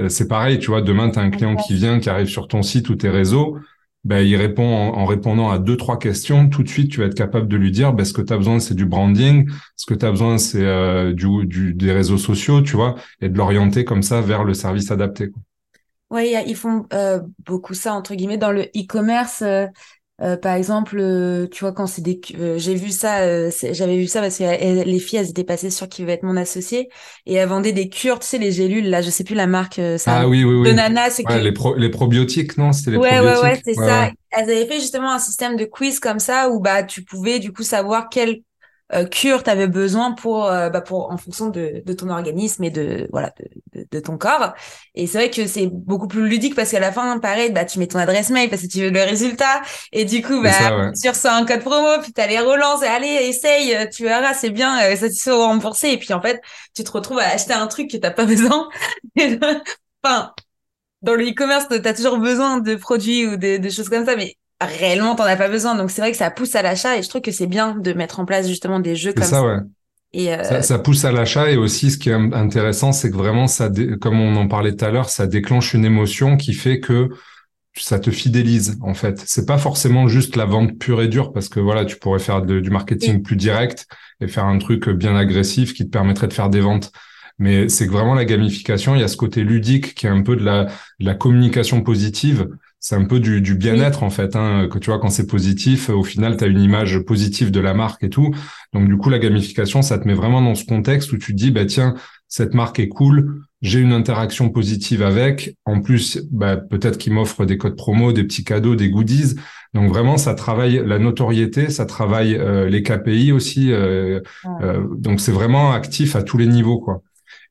c'est 0.10 0.28
pareil, 0.28 0.60
tu 0.60 0.68
vois. 0.68 0.82
Demain, 0.82 1.10
tu 1.10 1.18
as 1.18 1.22
un 1.22 1.30
client 1.30 1.56
qui 1.56 1.74
vient, 1.74 2.02
qui 2.02 2.10
arrive 2.10 2.28
sur 2.28 2.50
ton 2.50 2.62
site 2.62 2.90
ou 2.90 2.96
tes 2.96 3.10
réseaux 3.10 3.58
ben, 4.06 4.20
il 4.20 4.36
répond 4.36 4.64
en, 4.64 5.06
répondant 5.06 5.50
à 5.50 5.58
deux, 5.58 5.76
trois 5.76 5.98
questions. 5.98 6.48
Tout 6.48 6.62
de 6.62 6.70
suite, 6.70 6.92
tu 6.92 7.00
vas 7.00 7.08
être 7.08 7.16
capable 7.16 7.48
de 7.48 7.58
lui 7.58 7.72
dire 7.72 7.92
ben, 7.92 8.06
ce 8.06 8.14
que 8.14 8.22
tu 8.22 8.32
as 8.32 8.38
besoin, 8.38 8.60
c'est 8.60 8.76
du 8.76 8.86
branding, 8.86 9.50
ce 9.76 9.88
que 9.88 9.96
tu 9.96 10.06
as 10.06 10.12
besoin, 10.12 10.38
c'est 10.38 10.64
euh, 10.64 11.12
du, 11.12 11.74
des 11.74 11.92
réseaux 11.92 12.20
sociaux, 12.20 12.62
tu 12.62 12.76
vois, 12.76 12.96
et 13.20 13.30
de 13.30 13.38
l'orienter 13.38 13.84
comme 13.84 14.04
ça 14.04 14.22
vers 14.22 14.44
le 14.44 14.54
service 14.54 14.92
adapté. 14.92 15.32
Oui, 16.12 16.36
ils 16.46 16.56
font 16.56 16.86
euh, 16.94 17.20
beaucoup 17.46 17.74
ça, 17.74 17.96
entre 17.96 18.14
guillemets, 18.14 18.38
dans 18.38 18.52
le 18.52 18.66
e-commerce. 18.78 19.42
Euh, 19.42 19.66
euh, 20.22 20.38
par 20.38 20.56
exemple, 20.56 20.98
euh, 21.00 21.48
tu 21.48 21.60
vois, 21.62 21.74
quand 21.74 21.88
c'est 21.88 22.02
des, 22.02 22.22
euh, 22.40 22.58
j'ai 22.58 22.76
vu 22.76 22.90
ça, 22.90 23.50
j'avais 23.50 23.98
vu 23.98 24.08
ça 24.08 24.22
parce 24.22 24.38
que 24.38 24.84
les 24.84 25.00
filles, 25.00 25.20
elles 25.20 25.30
étaient 25.30 25.44
passées 25.44 25.70
sur 25.70 25.90
qui 25.90 26.04
veut 26.04 26.10
être 26.10 26.24
mon 26.24 26.38
associé 26.38 26.90
et 27.26 27.34
elles 27.34 27.50
vendaient 27.50 27.74
des 27.74 27.90
cures, 27.90 28.20
tu 28.20 28.28
sais, 28.28 28.38
les 28.38 28.52
gélules, 28.52 28.90
là, 28.90 29.02
je 29.02 29.10
sais 29.10 29.24
plus 29.26 29.36
la 29.36 29.48
marque, 29.48 29.76
ça, 29.98 30.20
ah 30.22 30.28
oui, 30.28 30.44
oui, 30.46 30.56
oui. 30.56 30.70
de 30.70 30.74
Nana, 30.74 31.10
c'est 31.10 31.26
ouais, 31.28 31.42
les, 31.42 31.54
les 31.78 31.90
probiotiques, 31.90 32.58
non, 32.58 32.72
c'était 32.72 32.92
les 32.92 32.98
ouais, 32.98 33.10
probiotiques. 33.10 33.44
Ouais, 33.44 33.50
ouais, 33.52 33.62
c'est 33.66 33.74
ça. 33.74 34.10
Elles 34.32 34.44
avaient 34.44 34.68
fait 34.68 34.80
justement 34.80 35.12
un 35.12 35.20
système 35.20 35.56
de 35.58 35.66
quiz 35.66 36.00
comme 36.00 36.20
ça 36.20 36.50
où 36.50 36.60
bah 36.60 36.84
tu 36.84 37.04
pouvais 37.04 37.40
du 37.40 37.52
coup 37.54 37.64
savoir 37.64 38.10
quel 38.10 38.30
euh, 38.30 38.42
cure 39.12 39.44
tu 39.44 39.50
avais 39.50 39.68
besoin 39.68 40.12
pour 40.12 40.46
euh, 40.46 40.70
bah 40.70 40.82
pour 40.82 41.12
en 41.12 41.18
fonction 41.18 41.50
de, 41.50 41.82
de 41.84 41.94
ton 41.94 42.10
organisme 42.10 42.64
et 42.64 42.70
de 42.70 43.08
voilà 43.12 43.34
de, 43.74 43.86
de, 43.92 44.00
ton 44.00 44.18
corps. 44.18 44.54
Et 44.94 45.08
c'est 45.08 45.18
vrai 45.18 45.30
que 45.32 45.48
c'est 45.48 45.68
beaucoup 45.68 46.08
plus 46.08 46.28
ludique 46.28 46.56
parce 46.56 46.72
qu'à 46.72 46.80
la 46.80 46.92
fin 46.92 47.20
pareil 47.20 47.52
bah 47.52 47.66
tu 47.66 47.80
mets 47.80 47.88
ton 47.88 48.00
adresse 48.00 48.30
mail 48.30 48.50
parce 48.50 48.62
que 48.62 48.68
tu 48.68 48.82
veux 48.82 48.92
le 48.92 49.02
résultat. 49.02 49.62
Et 49.92 50.06
du 50.06 50.22
coup 50.22 50.42
bah 50.42 50.52
ça, 50.52 50.92
tu 51.02 51.10
reçois 51.10 51.34
un 51.34 51.46
code 51.46 51.62
promo 51.62 52.02
puis 52.02 52.14
t'as 52.14 52.28
les 52.28 52.40
relances 52.40 52.84
et 52.84 52.88
allez 52.88 53.08
essaye 53.08 53.90
tu 53.90 54.04
verras 54.04 54.34
c'est 54.34 54.52
bien 54.52 54.80
euh, 54.84 54.96
satisfait 54.96 55.32
ou 55.32 55.40
remboursé. 55.40 55.90
Et 55.90 55.98
puis 55.98 56.14
en 56.14 56.22
fait 56.22 56.42
tu 56.76 56.84
te 56.84 56.92
retrouves 56.92 57.20
à 57.20 57.30
acheter 57.30 57.54
un 57.54 57.68
truc 57.68 57.90
que 57.90 57.98
t'as 57.98 58.12
pas 58.12 58.26
besoin. 58.26 58.70
Enfin 60.04 60.34
dans 61.02 61.16
le 61.16 61.28
e-commerce 61.30 61.68
t'as 61.70 61.94
toujours 61.94 62.18
besoin 62.18 62.60
de 62.60 62.76
produits 62.76 63.28
ou 63.28 63.38
de, 63.38 63.58
de 63.58 63.70
choses 63.70 63.90
comme 63.90 64.06
ça 64.06 64.16
mais 64.16 64.36
réellement 64.62 65.16
t'en 65.16 65.24
as 65.24 65.36
pas 65.36 65.50
besoin. 65.50 65.76
Donc 65.76 65.92
c'est 65.92 66.02
vrai 66.02 66.12
que 66.12 66.18
ça 66.18 66.32
pousse 66.32 66.56
à 66.56 66.62
l'achat 66.62 66.98
et 66.98 67.04
je 67.04 67.10
trouve 67.10 67.22
que 67.22 67.32
c'est 67.32 67.48
bien 67.48 67.76
de 67.76 67.94
mettre 67.94 68.20
en 68.20 68.26
place 68.26 68.48
justement 68.48 68.80
des 68.80 68.96
jeux 68.96 69.14
comme 69.14 69.24
ça. 69.24 69.44
Ouais. 69.44 69.60
Et 70.14 70.34
euh... 70.34 70.44
ça, 70.44 70.62
ça, 70.62 70.80
pousse 70.80 71.04
à 71.04 71.12
l'achat 71.12 71.52
et 71.52 71.58
aussi 71.58 71.92
ce 71.92 71.98
qui 71.98 72.10
est 72.10 72.14
intéressant, 72.14 72.94
c'est 72.94 73.12
que 73.12 73.18
vraiment 73.18 73.48
ça, 73.48 73.70
comme 74.00 74.22
on 74.22 74.36
en 74.38 74.48
parlait 74.48 74.74
tout 74.74 74.86
à 74.86 74.90
l'heure, 74.90 75.10
ça 75.10 75.28
déclenche 75.28 75.74
une 75.74 75.84
émotion 75.84 76.38
qui 76.38 76.54
fait 76.54 76.80
que 76.80 77.10
ça 77.78 78.00
te 78.00 78.12
fidélise 78.12 78.78
en 78.82 78.94
fait. 78.94 79.22
C'est 79.26 79.46
pas 79.46 79.58
forcément 79.58 80.08
juste 80.08 80.36
la 80.36 80.46
vente 80.46 80.78
pure 80.80 81.02
et 81.02 81.08
dure 81.08 81.34
parce 81.34 81.50
que 81.50 81.60
voilà, 81.60 81.86
tu 81.86 81.98
pourrais 81.98 82.20
faire 82.20 82.42
du 82.42 82.70
marketing 82.70 83.22
plus 83.22 83.36
direct 83.36 83.88
et 84.22 84.28
faire 84.28 84.46
un 84.46 84.58
truc 84.58 84.90
bien 84.90 85.16
agressif 85.16 85.74
qui 85.74 85.86
te 85.86 85.90
permettrait 85.90 86.28
de 86.28 86.34
faire 86.34 86.50
des 86.50 86.62
ventes. 86.62 86.92
Mais 87.38 87.68
c'est 87.68 87.88
que 87.88 87.92
vraiment 87.92 88.16
la 88.16 88.24
gamification, 88.24 88.96
il 88.96 89.02
y 89.02 89.04
a 89.04 89.10
ce 89.10 89.18
côté 89.18 89.44
ludique 89.44 89.94
qui 89.94 90.06
est 90.06 90.10
un 90.10 90.22
peu 90.22 90.38
de 90.38 90.44
la, 90.46 90.66
de 90.66 91.06
la 91.06 91.16
communication 91.16 91.82
positive. 91.82 92.48
C'est 92.88 92.94
un 92.94 93.06
peu 93.06 93.20
du, 93.20 93.42
du 93.42 93.56
bien-être 93.56 94.04
en 94.04 94.12
fait. 94.12 94.36
Hein, 94.36 94.68
que 94.72 94.78
tu 94.78 94.92
vois, 94.92 95.00
quand 95.00 95.10
c'est 95.10 95.26
positif, 95.26 95.90
au 95.90 96.04
final, 96.04 96.38
tu 96.38 96.44
as 96.44 96.48
une 96.48 96.62
image 96.62 97.00
positive 97.00 97.50
de 97.50 97.60
la 97.60 97.74
marque 97.74 98.04
et 98.04 98.12
tout. 98.12 98.32
Donc 98.74 98.88
du 98.88 98.96
coup, 98.96 99.10
la 99.10 99.18
gamification, 99.18 99.82
ça 99.82 99.98
te 99.98 100.08
met 100.08 100.14
vraiment 100.14 100.40
dans 100.40 100.54
ce 100.54 100.66
contexte 100.66 101.12
où 101.12 101.18
tu 101.18 101.32
te 101.32 101.36
dis, 101.36 101.50
bah 101.50 101.66
tiens, 101.66 101.96
cette 102.28 102.54
marque 102.54 102.78
est 102.78 102.88
cool, 102.88 103.42
j'ai 103.64 103.80
une 103.80 103.92
interaction 103.92 104.52
positive 104.52 105.02
avec. 105.02 105.56
En 105.66 105.82
plus, 105.82 106.28
bah, 106.32 106.58
peut-être 106.58 107.00
qu'il 107.00 107.12
m'offre 107.12 107.44
des 107.46 107.58
codes 107.58 107.76
promo, 107.76 108.12
des 108.12 108.24
petits 108.24 108.44
cadeaux, 108.44 108.76
des 108.76 108.92
goodies. 108.92 109.34
Donc 109.74 109.90
vraiment, 109.90 110.18
ça 110.18 110.36
travaille 110.36 110.80
la 110.86 111.00
notoriété, 111.00 111.72
ça 111.72 111.88
travaille 111.88 112.36
euh, 112.36 112.70
les 112.70 112.84
KPI 112.84 113.32
aussi. 113.32 113.72
Euh, 113.72 114.20
euh, 114.62 114.86
donc 114.96 115.22
c'est 115.22 115.32
vraiment 115.32 115.72
actif 115.72 116.16
à 116.16 116.22
tous 116.22 116.38
les 116.38 116.46
niveaux, 116.46 116.78
quoi. 116.78 117.02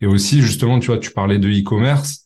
Et 0.00 0.06
aussi, 0.06 0.42
justement, 0.42 0.78
tu 0.78 0.86
vois, 0.86 0.98
tu 0.98 1.10
parlais 1.10 1.40
de 1.40 1.48
e-commerce 1.48 2.23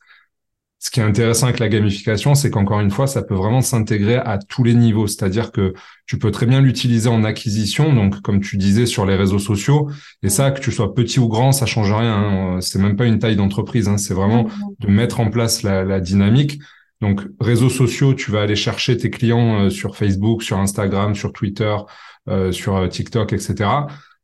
ce 0.80 0.90
qui 0.90 1.00
est 1.00 1.02
intéressant 1.02 1.46
avec 1.46 1.58
la 1.58 1.68
gamification, 1.68 2.36
c'est 2.36 2.50
qu'encore 2.50 2.78
une 2.78 2.90
fois, 2.90 3.08
ça 3.08 3.22
peut 3.22 3.34
vraiment 3.34 3.62
s'intégrer 3.62 4.14
à 4.14 4.38
tous 4.38 4.62
les 4.62 4.74
niveaux. 4.74 5.08
C'est-à-dire 5.08 5.50
que 5.50 5.74
tu 6.06 6.18
peux 6.18 6.30
très 6.30 6.46
bien 6.46 6.60
l'utiliser 6.60 7.08
en 7.08 7.24
acquisition, 7.24 7.92
donc 7.92 8.20
comme 8.22 8.40
tu 8.40 8.56
disais 8.56 8.86
sur 8.86 9.04
les 9.04 9.16
réseaux 9.16 9.40
sociaux. 9.40 9.90
Et 10.22 10.28
ça, 10.28 10.52
que 10.52 10.60
tu 10.60 10.70
sois 10.70 10.94
petit 10.94 11.18
ou 11.18 11.26
grand, 11.26 11.50
ça 11.50 11.66
change 11.66 11.92
rien. 11.92 12.14
Hein. 12.14 12.60
C'est 12.60 12.78
même 12.78 12.94
pas 12.94 13.06
une 13.06 13.18
taille 13.18 13.34
d'entreprise. 13.34 13.88
Hein. 13.88 13.98
C'est 13.98 14.14
vraiment 14.14 14.48
de 14.78 14.86
mettre 14.86 15.18
en 15.18 15.30
place 15.30 15.64
la, 15.64 15.98
dynamique. 15.98 16.60
Donc 17.00 17.22
réseaux 17.40 17.70
sociaux, 17.70 18.14
tu 18.14 18.30
vas 18.30 18.42
aller 18.42 18.56
chercher 18.56 18.96
tes 18.96 19.10
clients 19.10 19.64
euh, 19.64 19.70
sur 19.70 19.96
Facebook, 19.96 20.42
sur 20.44 20.58
Instagram, 20.58 21.16
sur 21.16 21.32
Twitter, 21.32 21.76
euh, 22.28 22.52
sur 22.52 22.76
euh, 22.76 22.86
TikTok, 22.86 23.32
etc. 23.32 23.68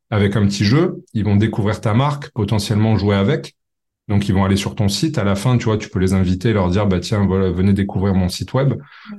Avec 0.09 0.37
un 0.37 0.45
petit 0.45 0.63
jeu, 0.63 1.03
ils 1.13 1.25
vont 1.25 1.35
découvrir 1.35 1.81
ta 1.81 1.93
marque, 1.93 2.29
potentiellement 2.31 2.97
jouer 2.97 3.15
avec. 3.15 3.55
Donc, 4.07 4.29
ils 4.29 4.35
vont 4.35 4.45
aller 4.45 4.55
sur 4.55 4.75
ton 4.75 4.87
site. 4.87 5.17
À 5.17 5.23
la 5.23 5.35
fin, 5.35 5.57
tu 5.57 5.65
vois, 5.65 5.77
tu 5.77 5.89
peux 5.89 5.97
les 5.97 6.13
inviter, 6.13 6.53
leur 6.53 6.69
dire, 6.69 6.85
bah, 6.85 6.99
tiens, 6.99 7.25
voilà, 7.25 7.49
venez 7.49 7.73
découvrir 7.73 8.13
mon 8.13 8.29
site 8.29 8.53
web. 8.53 8.75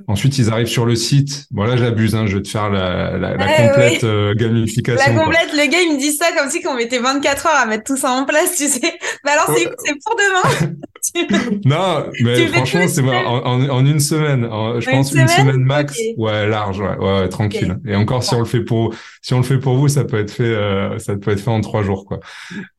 Ensuite, 0.07 0.37
ils 0.37 0.49
arrivent 0.49 0.67
sur 0.67 0.85
le 0.85 0.95
site. 0.95 1.45
Voilà, 1.51 1.75
j'abuse, 1.75 2.15
hein, 2.15 2.25
je 2.25 2.37
vais 2.37 2.43
te 2.43 2.47
faire 2.47 2.69
la, 2.69 3.17
la, 3.17 3.35
la 3.35 3.45
eh 3.45 3.67
complète 3.67 4.03
euh, 4.05 4.33
gamification. 4.33 5.13
La 5.13 5.19
complète, 5.19 5.51
le 5.51 5.69
gars, 5.69 5.81
il 5.81 5.95
me 5.95 5.99
dit 5.99 6.13
ça 6.13 6.27
comme 6.37 6.49
si 6.49 6.61
qu'on 6.61 6.75
mettait 6.75 6.99
24 6.99 7.47
heures 7.47 7.55
à 7.55 7.65
mettre 7.65 7.83
tout 7.83 7.97
ça 7.97 8.11
en 8.11 8.23
place, 8.23 8.55
tu 8.55 8.67
sais. 8.67 8.93
Bah, 9.25 9.31
alors, 9.33 9.57
c'est 9.57 9.95
pour 10.05 10.15
demain. 10.15 10.75
non, 11.65 12.05
mais 12.21 12.47
franchement, 12.47 12.87
c'est 12.87 13.01
en, 13.01 13.69
en, 13.69 13.85
une 13.85 13.99
semaine, 13.99 14.43
je 14.43 14.89
pense 14.89 15.11
une 15.13 15.27
semaine, 15.27 15.63
max. 15.63 15.97
Ouais, 16.17 16.47
large, 16.47 16.79
ouais, 16.79 16.97
ouais, 16.97 17.29
tranquille. 17.29 17.77
Et 17.85 17.95
encore, 17.95 18.23
si 18.23 18.33
on 18.35 18.39
le 18.39 18.45
fait 18.45 18.61
pour, 18.61 18.93
si 19.21 19.33
on 19.33 19.37
le 19.37 19.43
fait 19.43 19.57
pour 19.57 19.75
vous, 19.75 19.87
ça 19.87 20.03
peut 20.03 20.19
être 20.19 20.31
fait, 20.31 20.43
euh, 20.43 20.97
ça 20.99 21.15
peut 21.15 21.31
être 21.31 21.39
fait 21.39 21.49
en 21.49 21.61
trois 21.61 21.83
jours, 21.83 22.05
quoi. 22.05 22.19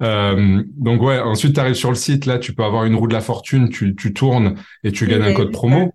Euh, 0.02 0.62
donc 0.76 1.02
ouais, 1.02 1.18
ensuite, 1.18 1.54
tu 1.54 1.60
arrives 1.60 1.74
sur 1.74 1.90
le 1.90 1.96
site, 1.96 2.26
là, 2.26 2.38
tu 2.38 2.54
peux 2.54 2.64
avoir 2.64 2.84
une 2.84 2.94
roue 2.94 3.08
de 3.08 3.14
la 3.14 3.20
fortune, 3.20 3.68
tu, 3.68 3.94
tu 3.94 4.12
tournes 4.12 4.54
et 4.84 4.92
tu 4.92 5.06
gagnes 5.06 5.22
un 5.22 5.34
code 5.34 5.52
promo. 5.52 5.92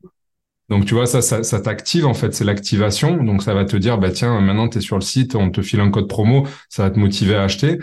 Donc 0.70 0.86
tu 0.86 0.94
vois, 0.94 1.06
ça, 1.06 1.22
ça, 1.22 1.44
ça 1.44 1.60
t'active 1.60 2.06
en 2.06 2.14
fait, 2.14 2.34
c'est 2.34 2.46
l'activation. 2.46 3.24
Donc 3.24 3.44
ça 3.44 3.54
va 3.54 3.66
te 3.66 3.76
dire, 3.76 3.98
bah 3.98 4.12
tiens, 4.12 4.40
maintenant 4.40 4.70
tu 4.70 4.78
es 4.78 4.82
sur 4.82 4.96
le 4.96 5.02
site, 5.02 5.36
on 5.36 5.50
te 5.52 5.62
file 5.62 5.82
un 5.82 5.92
code 5.92 6.08
promo, 6.08 6.48
ça 6.70 6.84
va 6.84 6.90
te 6.90 6.98
motiver 6.98 7.36
à 7.36 7.44
acheter. 7.44 7.80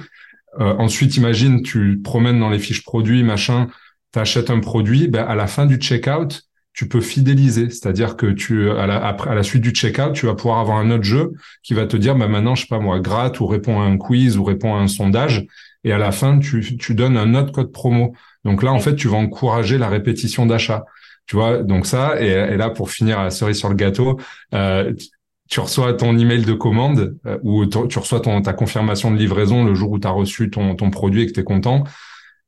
Euh, 0.59 0.75
ensuite, 0.79 1.17
imagine, 1.17 1.63
tu 1.63 1.99
te 1.99 2.03
promènes 2.03 2.41
dans 2.41 2.51
les 2.51 2.59
fiches 2.59 2.83
produits, 2.83 3.23
machin, 3.23 3.69
tu 4.13 4.19
achètes 4.19 4.51
un 4.51 4.61
produit, 4.61 5.09
ben, 5.09 5.25
à 5.25 5.35
la 5.35 5.47
fin 5.47 5.67
du 5.67 5.77
checkout, 5.77 6.43
tu 6.73 6.89
peux 6.89 7.01
fidéliser. 7.01 7.71
C'est-à-dire 7.71 8.17
que 8.17 8.27
tu, 8.27 8.71
à 8.71 8.87
la, 8.87 8.97
à 8.97 9.35
la 9.35 9.43
suite 9.43 9.63
du 9.63 9.71
checkout, 9.71 10.13
tu 10.13 10.27
vas 10.27 10.35
pouvoir 10.35 10.61
avoir 10.61 10.79
un 10.79 10.91
autre 10.91 11.05
jeu 11.05 11.33
qui 11.63 11.75
va 11.75 11.87
te 11.87 11.97
dire, 11.97 12.15
ben, 12.17 12.29
maintenant, 12.29 12.55
je 12.55 12.63
sais 12.63 12.69
pas 12.69 12.79
moi, 12.79 13.01
gratte 13.01 13.41
ou 13.41 13.47
réponds 13.47 13.81
à 13.81 13.85
un 13.85 13.97
quiz 13.97 14.37
ou 14.37 14.45
réponds 14.45 14.75
à 14.75 14.79
un 14.79 14.89
sondage. 14.89 15.47
Et 15.85 15.93
à 15.93 15.99
la 15.99 16.13
fin, 16.13 16.39
tu, 16.39 16.77
tu 16.77 16.95
donnes 16.95 17.17
un 17.17 17.35
autre 17.35 17.53
code 17.53 17.73
promo. 17.73 18.15
Donc 18.45 18.63
là, 18.63 18.73
en 18.73 18.81
fait, 18.81 18.97
tu 18.97 19.09
vas 19.09 19.17
encourager 19.17 19.79
la 19.79 19.89
répétition 19.89 20.47
d'achat. 20.47 20.85
Tu 21.27 21.37
vois, 21.37 21.63
donc 21.63 21.87
ça, 21.87 22.21
et, 22.21 22.57
là, 22.57 22.71
pour 22.71 22.91
finir 22.91 23.23
la 23.23 23.31
cerise 23.31 23.59
sur 23.59 23.69
le 23.69 23.77
gâteau, 23.77 24.19
euh, 24.53 24.93
tu 25.49 25.61
reçois 25.61 25.93
ton 25.95 26.17
email 26.17 26.45
de 26.45 26.55
commande 26.55 27.17
euh, 27.27 27.39
ou 27.43 27.67
tu 27.67 27.99
reçois 27.99 28.21
ton, 28.21 28.41
ta 28.43 28.53
confirmation 28.53 29.11
de 29.11 29.17
livraison 29.17 29.65
le 29.65 29.75
jour 29.75 29.91
où 29.91 29.99
tu 29.99 30.07
as 30.07 30.11
reçu 30.11 30.51
ton, 30.51 30.75
ton 30.75 30.91
produit 30.91 31.23
et 31.23 31.27
que 31.27 31.33
tu 31.33 31.41
es 31.41 31.45
content. 31.45 31.85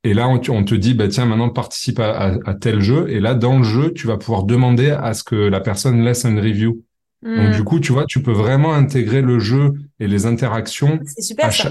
Et 0.04 0.14
là, 0.14 0.28
on, 0.28 0.64
te 0.64 0.74
dit, 0.74 0.94
bah 0.94 1.06
tiens, 1.06 1.26
maintenant 1.26 1.48
participe 1.48 2.00
à, 2.00 2.36
tel 2.60 2.80
jeu. 2.80 3.08
Et 3.08 3.20
là, 3.20 3.34
dans 3.34 3.58
le 3.58 3.64
jeu, 3.64 3.92
tu 3.92 4.08
vas 4.08 4.16
pouvoir 4.16 4.42
demander 4.42 4.90
à 4.90 5.14
ce 5.14 5.22
que 5.22 5.36
la 5.36 5.60
personne 5.60 6.02
laisse 6.02 6.24
une 6.24 6.40
review. 6.40 6.82
Donc 7.22 7.50
hmm. 7.50 7.52
du 7.52 7.62
coup, 7.62 7.78
tu 7.78 7.92
vois, 7.92 8.04
tu 8.04 8.20
peux 8.20 8.32
vraiment 8.32 8.74
intégrer 8.74 9.22
le 9.22 9.38
jeu 9.38 9.74
et 10.00 10.08
les 10.08 10.26
interactions 10.26 10.98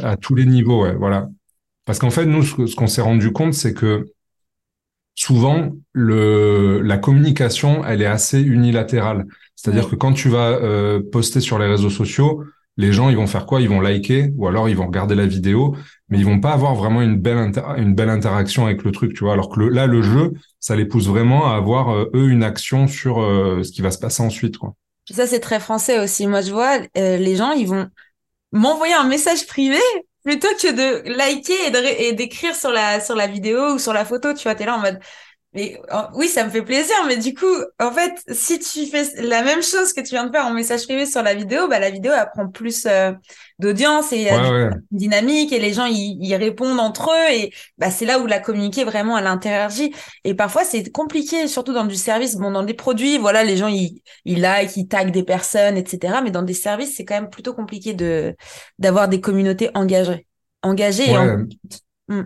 à, 0.03 0.15
tous 0.15 0.33
les 0.33 0.45
niveaux. 0.45 0.83
Ouais, 0.83 0.95
voilà. 0.95 1.27
Parce 1.83 1.99
qu'en 1.99 2.09
fait, 2.09 2.25
nous, 2.25 2.43
ce, 2.43 2.73
qu'on 2.73 2.87
s'est 2.87 3.01
rendu 3.01 3.33
compte, 3.33 3.53
c'est 3.53 3.73
que 3.73 4.05
souvent, 5.13 5.71
le, 5.91 6.79
la 6.81 6.97
communication, 6.97 7.83
elle 7.83 8.01
est 8.01 8.05
assez 8.05 8.41
unilatérale. 8.41 9.25
C'est-à-dire 9.55 9.89
que 9.89 9.95
quand 9.95 10.13
tu 10.13 10.29
vas 10.29 10.51
euh, 10.51 11.01
poster 11.11 11.41
sur 11.41 11.59
les 11.59 11.67
réseaux 11.67 11.89
sociaux, 11.89 12.45
les 12.77 12.93
gens, 12.93 13.09
ils 13.09 13.17
vont 13.17 13.27
faire 13.27 13.45
quoi? 13.45 13.61
Ils 13.61 13.69
vont 13.69 13.81
liker 13.81 14.31
ou 14.37 14.47
alors 14.47 14.69
ils 14.69 14.75
vont 14.75 14.87
regarder 14.87 15.15
la 15.15 15.25
vidéo, 15.25 15.75
mais 16.11 16.19
ils 16.19 16.25
vont 16.25 16.41
pas 16.41 16.51
avoir 16.51 16.75
vraiment 16.75 17.01
une 17.01 17.15
belle 17.15 18.09
interaction 18.09 18.65
avec 18.65 18.83
le 18.83 18.91
truc, 18.91 19.13
tu 19.13 19.23
vois. 19.23 19.33
Alors 19.33 19.49
que 19.49 19.61
là, 19.61 19.87
le 19.87 20.01
jeu, 20.01 20.33
ça 20.59 20.75
les 20.75 20.85
pousse 20.85 21.07
vraiment 21.07 21.49
à 21.49 21.55
avoir 21.55 21.89
euh, 21.89 22.11
eux 22.13 22.29
une 22.29 22.43
action 22.43 22.87
sur 22.87 23.21
euh, 23.21 23.63
ce 23.63 23.71
qui 23.71 23.81
va 23.81 23.91
se 23.91 23.97
passer 23.97 24.21
ensuite. 24.21 24.55
Ça 25.09 25.25
c'est 25.25 25.39
très 25.39 25.61
français 25.61 25.99
aussi. 25.99 26.27
Moi, 26.27 26.41
je 26.41 26.51
vois 26.51 26.79
euh, 26.97 27.17
les 27.17 27.35
gens, 27.37 27.51
ils 27.53 27.67
vont 27.67 27.87
m'envoyer 28.51 28.93
un 28.93 29.07
message 29.07 29.47
privé 29.47 29.79
plutôt 30.25 30.49
que 30.61 30.71
de 30.71 31.09
liker 31.17 31.53
et 31.97 32.13
d'écrire 32.13 32.55
sur 32.55 32.71
la 32.71 32.99
sur 32.99 33.15
la 33.15 33.27
vidéo 33.27 33.75
ou 33.75 33.79
sur 33.79 33.93
la 33.93 34.03
photo. 34.03 34.33
Tu 34.33 34.43
vois, 34.43 34.53
t'es 34.53 34.65
là 34.65 34.75
en 34.75 34.81
mode 34.81 34.99
mais 35.53 35.81
oui, 36.13 36.29
ça 36.29 36.45
me 36.45 36.49
fait 36.49 36.61
plaisir, 36.61 36.95
mais 37.07 37.17
du 37.17 37.33
coup, 37.33 37.45
en 37.81 37.91
fait, 37.91 38.13
si 38.29 38.57
tu 38.57 38.85
fais 38.85 39.03
la 39.21 39.43
même 39.43 39.61
chose 39.61 39.91
que 39.91 39.99
tu 39.99 40.11
viens 40.11 40.25
de 40.25 40.31
faire 40.31 40.45
en 40.45 40.53
message 40.53 40.83
privé 40.83 41.05
sur 41.05 41.21
la 41.23 41.35
vidéo, 41.35 41.67
bah 41.67 41.77
la 41.77 41.89
vidéo 41.89 42.13
elle 42.17 42.29
prend 42.33 42.47
plus 42.47 42.85
euh, 42.85 43.11
d'audience 43.59 44.13
et 44.13 44.31
euh, 44.31 44.69
dynamique 44.91 45.51
et 45.51 45.59
les 45.59 45.73
gens 45.73 45.85
ils, 45.85 46.35
répondent 46.35 46.79
entre 46.79 47.11
eux 47.11 47.33
et 47.33 47.51
bah 47.77 47.91
c'est 47.91 48.05
là 48.05 48.19
où 48.19 48.27
la 48.27 48.39
communiquer 48.39 48.85
vraiment 48.85 49.17
elle 49.17 49.27
interagit. 49.27 49.93
Et 50.23 50.35
parfois 50.35 50.63
c'est 50.63 50.89
compliqué 50.89 51.49
surtout 51.49 51.73
dans 51.73 51.85
du 51.85 51.95
service. 51.95 52.37
Bon 52.37 52.51
dans 52.51 52.63
des 52.63 52.73
produits 52.73 53.17
voilà 53.17 53.43
les 53.43 53.57
gens 53.57 53.67
ils 53.67 54.01
ils 54.23 54.39
like 54.39 54.77
ils 54.77 54.87
taguent 54.87 55.11
des 55.11 55.23
personnes 55.23 55.75
etc 55.75 56.19
mais 56.23 56.31
dans 56.31 56.43
des 56.43 56.53
services 56.53 56.95
c'est 56.95 57.03
quand 57.03 57.15
même 57.15 57.29
plutôt 57.29 57.53
compliqué 57.53 57.93
de 57.93 58.35
d'avoir 58.79 59.09
des 59.09 59.19
communautés 59.19 59.69
engagées 59.73 60.27
engagées 60.63 61.09
et 61.09 61.17
en... 61.17 61.45
Hmm. 62.07 62.23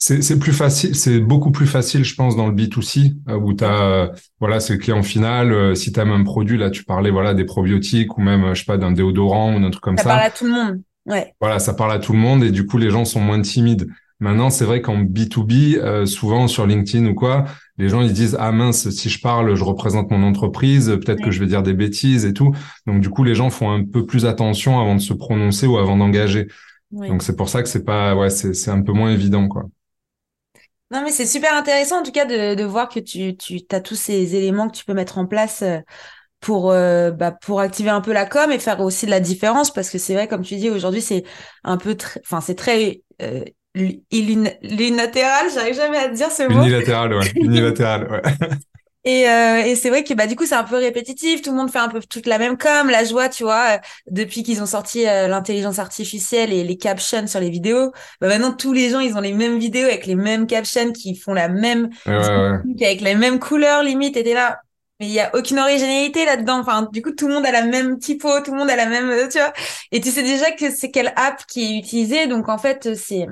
C'est 0.00 0.38
plus 0.38 0.52
facile, 0.52 0.94
c'est 0.94 1.18
beaucoup 1.18 1.50
plus 1.50 1.66
facile, 1.66 2.04
je 2.04 2.14
pense, 2.14 2.36
dans 2.36 2.46
le 2.46 2.54
B2C, 2.54 3.16
euh, 3.28 3.34
où 3.34 3.52
tu 3.52 3.64
as, 3.64 3.82
euh, 3.82 4.08
voilà, 4.38 4.60
c'est 4.60 4.74
le 4.74 4.78
client 4.78 5.02
final. 5.02 5.52
Euh, 5.52 5.74
si 5.74 5.92
tu 5.92 5.98
as 5.98 6.04
un 6.04 6.22
produit, 6.22 6.56
là, 6.56 6.70
tu 6.70 6.84
parlais, 6.84 7.10
voilà, 7.10 7.34
des 7.34 7.44
probiotiques 7.44 8.16
ou 8.16 8.20
même, 8.20 8.54
je 8.54 8.60
sais 8.60 8.64
pas, 8.64 8.78
d'un 8.78 8.92
déodorant 8.92 9.56
ou 9.56 9.60
d'un 9.60 9.70
truc 9.70 9.82
comme 9.82 9.96
ça. 9.96 10.04
Ça 10.04 10.08
parle 10.10 10.22
à 10.22 10.30
tout 10.30 10.44
le 10.44 10.52
monde. 10.52 10.82
Ouais. 11.06 11.34
Voilà, 11.40 11.58
ça 11.58 11.74
parle 11.74 11.92
à 11.92 11.98
tout 11.98 12.12
le 12.12 12.18
monde 12.18 12.44
et 12.44 12.52
du 12.52 12.64
coup, 12.64 12.78
les 12.78 12.90
gens 12.90 13.04
sont 13.04 13.20
moins 13.20 13.40
timides. 13.42 13.88
Maintenant, 14.20 14.50
c'est 14.50 14.64
vrai 14.64 14.82
qu'en 14.82 15.02
B2B, 15.02 16.04
souvent 16.06 16.46
sur 16.48 16.66
LinkedIn 16.66 17.06
ou 17.06 17.14
quoi, 17.14 17.44
les 17.76 17.88
gens 17.88 18.00
ils 18.00 18.12
disent 18.12 18.36
ah 18.38 18.50
mince, 18.50 18.90
si 18.90 19.08
je 19.08 19.20
parle, 19.20 19.54
je 19.54 19.62
représente 19.62 20.10
mon 20.10 20.24
entreprise, 20.24 20.88
peut-être 21.04 21.22
que 21.22 21.30
je 21.30 21.38
vais 21.38 21.46
dire 21.46 21.62
des 21.62 21.72
bêtises 21.72 22.24
et 22.24 22.32
tout. 22.32 22.52
Donc 22.86 23.00
du 23.00 23.10
coup, 23.10 23.22
les 23.22 23.36
gens 23.36 23.48
font 23.48 23.70
un 23.70 23.84
peu 23.84 24.06
plus 24.06 24.26
attention 24.26 24.80
avant 24.80 24.96
de 24.96 25.00
se 25.00 25.14
prononcer 25.14 25.68
ou 25.68 25.78
avant 25.78 25.96
d'engager. 25.96 26.48
Donc 26.90 27.22
c'est 27.22 27.36
pour 27.36 27.48
ça 27.48 27.62
que 27.62 27.68
c'est 27.68 27.84
pas 27.84 28.16
ouais, 28.16 28.30
c'est 28.30 28.70
un 28.70 28.82
peu 28.82 28.92
moins 28.92 29.12
évident 29.12 29.46
quoi. 29.46 29.66
Non, 30.90 31.02
mais 31.02 31.10
c'est 31.10 31.26
super 31.26 31.54
intéressant 31.54 32.00
en 32.00 32.02
tout 32.02 32.12
cas 32.12 32.24
de, 32.24 32.54
de 32.54 32.64
voir 32.64 32.88
que 32.88 33.00
tu, 33.00 33.36
tu 33.36 33.60
as 33.70 33.80
tous 33.80 33.94
ces 33.94 34.34
éléments 34.36 34.68
que 34.68 34.76
tu 34.76 34.84
peux 34.84 34.94
mettre 34.94 35.18
en 35.18 35.26
place 35.26 35.62
euh, 35.62 35.78
pour, 36.40 36.70
euh, 36.70 37.10
bah, 37.10 37.32
pour 37.32 37.60
activer 37.60 37.90
un 37.90 38.00
peu 38.00 38.12
la 38.12 38.24
com 38.24 38.50
et 38.50 38.58
faire 38.58 38.80
aussi 38.80 39.06
de 39.06 39.10
la 39.10 39.20
différence 39.20 39.72
parce 39.72 39.90
que 39.90 39.98
c'est 39.98 40.14
vrai, 40.14 40.28
comme 40.28 40.42
tu 40.42 40.56
dis, 40.56 40.70
aujourd'hui, 40.70 41.02
c'est 41.02 41.24
un 41.64 41.76
peu, 41.76 41.96
enfin, 42.24 42.40
c'est 42.40 42.54
très 42.54 43.02
euh, 43.20 43.44
unilatéral, 43.74 45.46
j'arrive 45.54 45.74
jamais 45.74 45.98
à 45.98 46.08
dire 46.08 46.30
ce 46.30 46.44
mot. 46.44 46.62
Unilatéral, 46.62 47.12
ouais. 47.14 47.32
Unilatéral, 47.36 48.10
ouais. 48.10 48.22
Et, 49.04 49.28
euh, 49.28 49.62
et 49.64 49.74
c'est 49.76 49.90
vrai 49.90 50.02
que 50.04 50.12
bah 50.12 50.26
du 50.26 50.34
coup 50.34 50.44
c'est 50.44 50.56
un 50.56 50.64
peu 50.64 50.76
répétitif, 50.76 51.40
tout 51.40 51.50
le 51.50 51.56
monde 51.56 51.70
fait 51.70 51.78
un 51.78 51.88
peu 51.88 52.00
toute 52.00 52.26
la 52.26 52.36
même 52.36 52.58
com, 52.58 52.90
la 52.90 53.04
joie, 53.04 53.28
tu 53.28 53.44
vois, 53.44 53.76
euh, 53.76 53.78
depuis 54.10 54.42
qu'ils 54.42 54.60
ont 54.60 54.66
sorti 54.66 55.06
euh, 55.06 55.28
l'intelligence 55.28 55.78
artificielle 55.78 56.52
et 56.52 56.64
les 56.64 56.76
captions 56.76 57.26
sur 57.26 57.40
les 57.40 57.48
vidéos, 57.48 57.92
bah 58.20 58.28
maintenant 58.28 58.52
tous 58.52 58.72
les 58.72 58.90
gens 58.90 59.00
ils 59.00 59.16
ont 59.16 59.20
les 59.20 59.32
mêmes 59.32 59.58
vidéos 59.58 59.86
avec 59.86 60.04
les 60.04 60.16
mêmes 60.16 60.46
captions 60.46 60.92
qui 60.92 61.14
font 61.14 61.32
la 61.32 61.48
même 61.48 61.90
avec 62.06 63.00
les 63.00 63.14
mêmes 63.14 63.38
couleurs 63.38 63.82
limite, 63.82 64.16
et 64.16 64.24
t'es 64.24 64.34
là, 64.34 64.58
mais 65.00 65.06
il 65.06 65.12
y 65.12 65.20
a 65.20 65.30
aucune 65.34 65.60
originalité 65.60 66.24
là-dedans. 66.24 66.58
Enfin, 66.58 66.88
du 66.92 67.02
coup, 67.02 67.12
tout 67.12 67.28
le 67.28 67.34
monde 67.34 67.46
a 67.46 67.52
la 67.52 67.62
même 67.62 67.98
typo, 67.98 68.40
tout 68.40 68.50
le 68.50 68.58
monde 68.58 68.68
a 68.68 68.74
la 68.74 68.86
même, 68.86 69.28
tu 69.28 69.38
vois. 69.38 69.52
Et 69.92 70.00
tu 70.00 70.10
sais 70.10 70.24
déjà 70.24 70.50
que 70.50 70.70
c'est 70.70 70.90
quelle 70.90 71.12
app 71.14 71.46
qui 71.46 71.62
est 71.62 71.78
utilisée. 71.78 72.26
Donc, 72.26 72.48
en 72.48 72.58
fait, 72.58 72.96
c'est, 72.96 73.26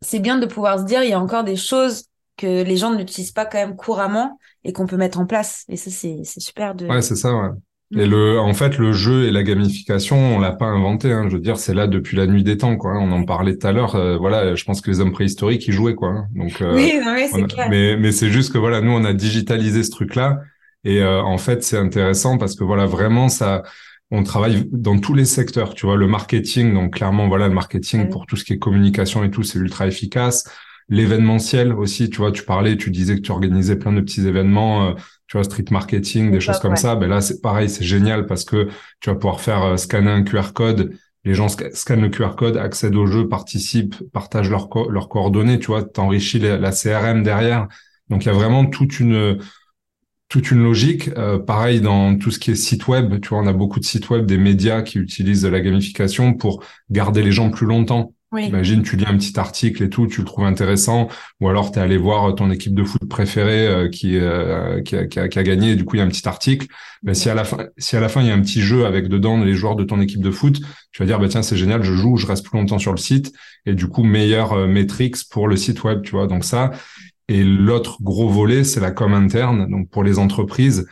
c'est 0.00 0.18
bien 0.18 0.38
de 0.38 0.46
pouvoir 0.46 0.78
se 0.78 0.84
dire, 0.84 1.02
il 1.02 1.10
y 1.10 1.12
a 1.12 1.20
encore 1.20 1.44
des 1.44 1.56
choses 1.56 2.04
que 2.36 2.62
les 2.62 2.76
gens 2.76 2.94
n'utilisent 2.94 3.32
pas 3.32 3.46
quand 3.46 3.58
même 3.58 3.76
couramment 3.76 4.38
et 4.64 4.72
qu'on 4.72 4.86
peut 4.86 4.96
mettre 4.96 5.20
en 5.20 5.26
place. 5.26 5.64
Et 5.68 5.76
ça, 5.76 5.90
c'est 5.90 6.24
super 6.24 6.74
de. 6.74 6.86
Ouais, 6.86 7.02
c'est 7.02 7.16
ça, 7.16 7.34
ouais. 7.34 7.50
Et 7.96 8.06
le, 8.06 8.40
en 8.40 8.54
fait, 8.54 8.78
le 8.78 8.92
jeu 8.92 9.26
et 9.26 9.30
la 9.30 9.42
gamification, 9.42 10.16
on 10.16 10.40
l'a 10.40 10.52
pas 10.52 10.66
inventé. 10.66 11.12
Hein. 11.12 11.26
Je 11.28 11.34
veux 11.34 11.40
dire, 11.40 11.58
c'est 11.58 11.74
là 11.74 11.86
depuis 11.86 12.16
la 12.16 12.26
nuit 12.26 12.42
des 12.42 12.56
temps, 12.56 12.76
quoi. 12.76 12.94
On 12.98 13.12
en 13.12 13.24
parlait 13.24 13.56
tout 13.56 13.66
à 13.66 13.72
l'heure. 13.72 13.94
Euh, 13.94 14.16
voilà, 14.16 14.54
je 14.54 14.64
pense 14.64 14.80
que 14.80 14.90
les 14.90 15.00
hommes 15.00 15.12
préhistoriques, 15.12 15.66
ils 15.68 15.72
jouaient, 15.72 15.94
quoi. 15.94 16.08
Hein. 16.08 16.26
Donc, 16.34 16.60
euh, 16.60 16.74
oui, 16.74 16.92
c'est 17.32 17.46
clair. 17.46 17.68
Mais, 17.70 17.96
mais 17.96 18.10
c'est 18.10 18.30
juste 18.30 18.52
que 18.52 18.58
voilà, 18.58 18.80
nous, 18.80 18.90
on 18.90 19.04
a 19.04 19.12
digitalisé 19.12 19.84
ce 19.84 19.90
truc-là. 19.90 20.40
Et 20.82 21.02
euh, 21.02 21.22
en 21.22 21.38
fait, 21.38 21.62
c'est 21.62 21.78
intéressant 21.78 22.36
parce 22.36 22.56
que 22.56 22.64
voilà, 22.64 22.86
vraiment, 22.86 23.28
ça, 23.28 23.62
on 24.10 24.22
travaille 24.22 24.66
dans 24.72 24.98
tous 24.98 25.14
les 25.14 25.24
secteurs. 25.24 25.74
Tu 25.74 25.86
vois, 25.86 25.96
le 25.96 26.08
marketing, 26.08 26.74
donc 26.74 26.94
clairement, 26.94 27.28
voilà, 27.28 27.48
le 27.48 27.54
marketing 27.54 28.08
pour 28.08 28.26
tout 28.26 28.36
ce 28.36 28.44
qui 28.44 28.54
est 28.54 28.58
communication 28.58 29.22
et 29.24 29.30
tout, 29.30 29.44
c'est 29.44 29.58
ultra 29.58 29.86
efficace. 29.86 30.44
L'événementiel 30.88 31.72
aussi, 31.72 32.10
tu 32.10 32.18
vois, 32.18 32.32
tu 32.32 32.44
parlais, 32.44 32.76
tu 32.76 32.90
disais 32.90 33.16
que 33.16 33.20
tu 33.22 33.32
organisais 33.32 33.76
plein 33.76 33.92
de 33.92 34.00
petits 34.00 34.26
événements 34.26 34.94
tu 35.26 35.36
vois, 35.36 35.44
street 35.44 35.64
marketing, 35.70 36.30
des 36.30 36.40
choses 36.40 36.58
comme 36.58 36.76
ça, 36.76 36.96
ben 36.96 37.08
là, 37.08 37.20
c'est 37.20 37.40
pareil, 37.40 37.68
c'est 37.68 37.84
génial 37.84 38.26
parce 38.26 38.44
que 38.44 38.68
tu 39.00 39.10
vas 39.10 39.16
pouvoir 39.16 39.40
faire 39.40 39.62
euh, 39.64 39.76
scanner 39.76 40.10
un 40.10 40.22
QR 40.22 40.52
code. 40.54 40.94
Les 41.24 41.34
gens 41.34 41.48
scannent 41.48 42.02
le 42.02 42.10
QR 42.10 42.36
code, 42.36 42.58
accèdent 42.58 42.96
au 42.96 43.06
jeu, 43.06 43.28
participent, 43.28 43.96
partagent 44.12 44.50
leurs 44.50 44.68
leurs 44.90 45.08
coordonnées, 45.08 45.58
tu 45.58 45.68
vois, 45.68 45.82
t'enrichis 45.82 46.38
la, 46.38 46.58
la 46.58 46.70
CRM 46.70 47.22
derrière. 47.22 47.66
Donc, 48.10 48.24
il 48.24 48.28
y 48.28 48.30
a 48.30 48.34
vraiment 48.34 48.66
toute 48.66 49.00
une, 49.00 49.38
toute 50.28 50.50
une 50.50 50.62
logique. 50.62 51.08
Euh, 51.16 51.38
pareil 51.38 51.80
dans 51.80 52.16
tout 52.18 52.30
ce 52.30 52.38
qui 52.38 52.50
est 52.50 52.54
site 52.54 52.86
web, 52.88 53.20
tu 53.20 53.30
vois, 53.30 53.38
on 53.38 53.46
a 53.46 53.54
beaucoup 53.54 53.80
de 53.80 53.84
sites 53.86 54.10
web, 54.10 54.26
des 54.26 54.38
médias 54.38 54.82
qui 54.82 54.98
utilisent 54.98 55.46
la 55.46 55.60
gamification 55.60 56.34
pour 56.34 56.62
garder 56.90 57.22
les 57.22 57.32
gens 57.32 57.50
plus 57.50 57.66
longtemps. 57.66 58.13
Imagine, 58.42 58.82
tu 58.82 58.96
lis 58.96 59.04
un 59.06 59.16
petit 59.16 59.38
article 59.38 59.82
et 59.82 59.88
tout, 59.88 60.06
tu 60.06 60.20
le 60.20 60.26
trouves 60.26 60.44
intéressant, 60.44 61.08
ou 61.40 61.48
alors 61.48 61.72
tu 61.72 61.78
es 61.78 61.82
allé 61.82 61.96
voir 61.96 62.34
ton 62.34 62.50
équipe 62.50 62.74
de 62.74 62.84
foot 62.84 63.08
préférée 63.08 63.66
euh, 63.66 63.88
qui, 63.88 64.18
euh, 64.18 64.80
qui, 64.82 64.96
a, 64.96 65.06
qui, 65.06 65.18
a, 65.18 65.28
qui, 65.28 65.38
a, 65.38 65.42
gagné, 65.42 65.72
et 65.72 65.76
du 65.76 65.84
coup 65.84 65.96
il 65.96 65.98
y 65.98 66.02
a 66.02 66.04
un 66.04 66.08
petit 66.08 66.26
article. 66.28 66.66
Mais 67.02 67.14
si 67.14 67.30
à 67.30 67.34
la 67.34 67.44
fin, 67.44 67.58
si 67.78 67.96
à 67.96 68.00
la 68.00 68.08
fin 68.08 68.20
il 68.22 68.28
y 68.28 68.30
a 68.30 68.34
un 68.34 68.40
petit 68.40 68.60
jeu 68.60 68.86
avec 68.86 69.08
dedans 69.08 69.42
les 69.42 69.54
joueurs 69.54 69.76
de 69.76 69.84
ton 69.84 70.00
équipe 70.00 70.22
de 70.22 70.30
foot, 70.30 70.60
tu 70.92 71.02
vas 71.02 71.06
dire 71.06 71.18
bah 71.18 71.28
tiens 71.28 71.42
c'est 71.42 71.56
génial, 71.56 71.82
je 71.82 71.92
joue, 71.92 72.16
je 72.16 72.26
reste 72.26 72.46
plus 72.46 72.58
longtemps 72.58 72.78
sur 72.78 72.92
le 72.92 72.98
site, 72.98 73.32
et 73.66 73.74
du 73.74 73.88
coup 73.88 74.02
meilleur 74.02 74.52
euh, 74.52 74.66
metrics 74.66 75.28
pour 75.30 75.48
le 75.48 75.56
site 75.56 75.84
web, 75.84 76.02
tu 76.02 76.12
vois. 76.12 76.26
Donc 76.26 76.44
ça. 76.44 76.72
Et 77.28 77.42
l'autre 77.42 78.02
gros 78.02 78.28
volet, 78.28 78.64
c'est 78.64 78.80
la 78.80 78.90
com 78.90 79.14
interne. 79.14 79.70
Donc 79.70 79.88
pour 79.88 80.04
les 80.04 80.18
entreprises, 80.18 80.86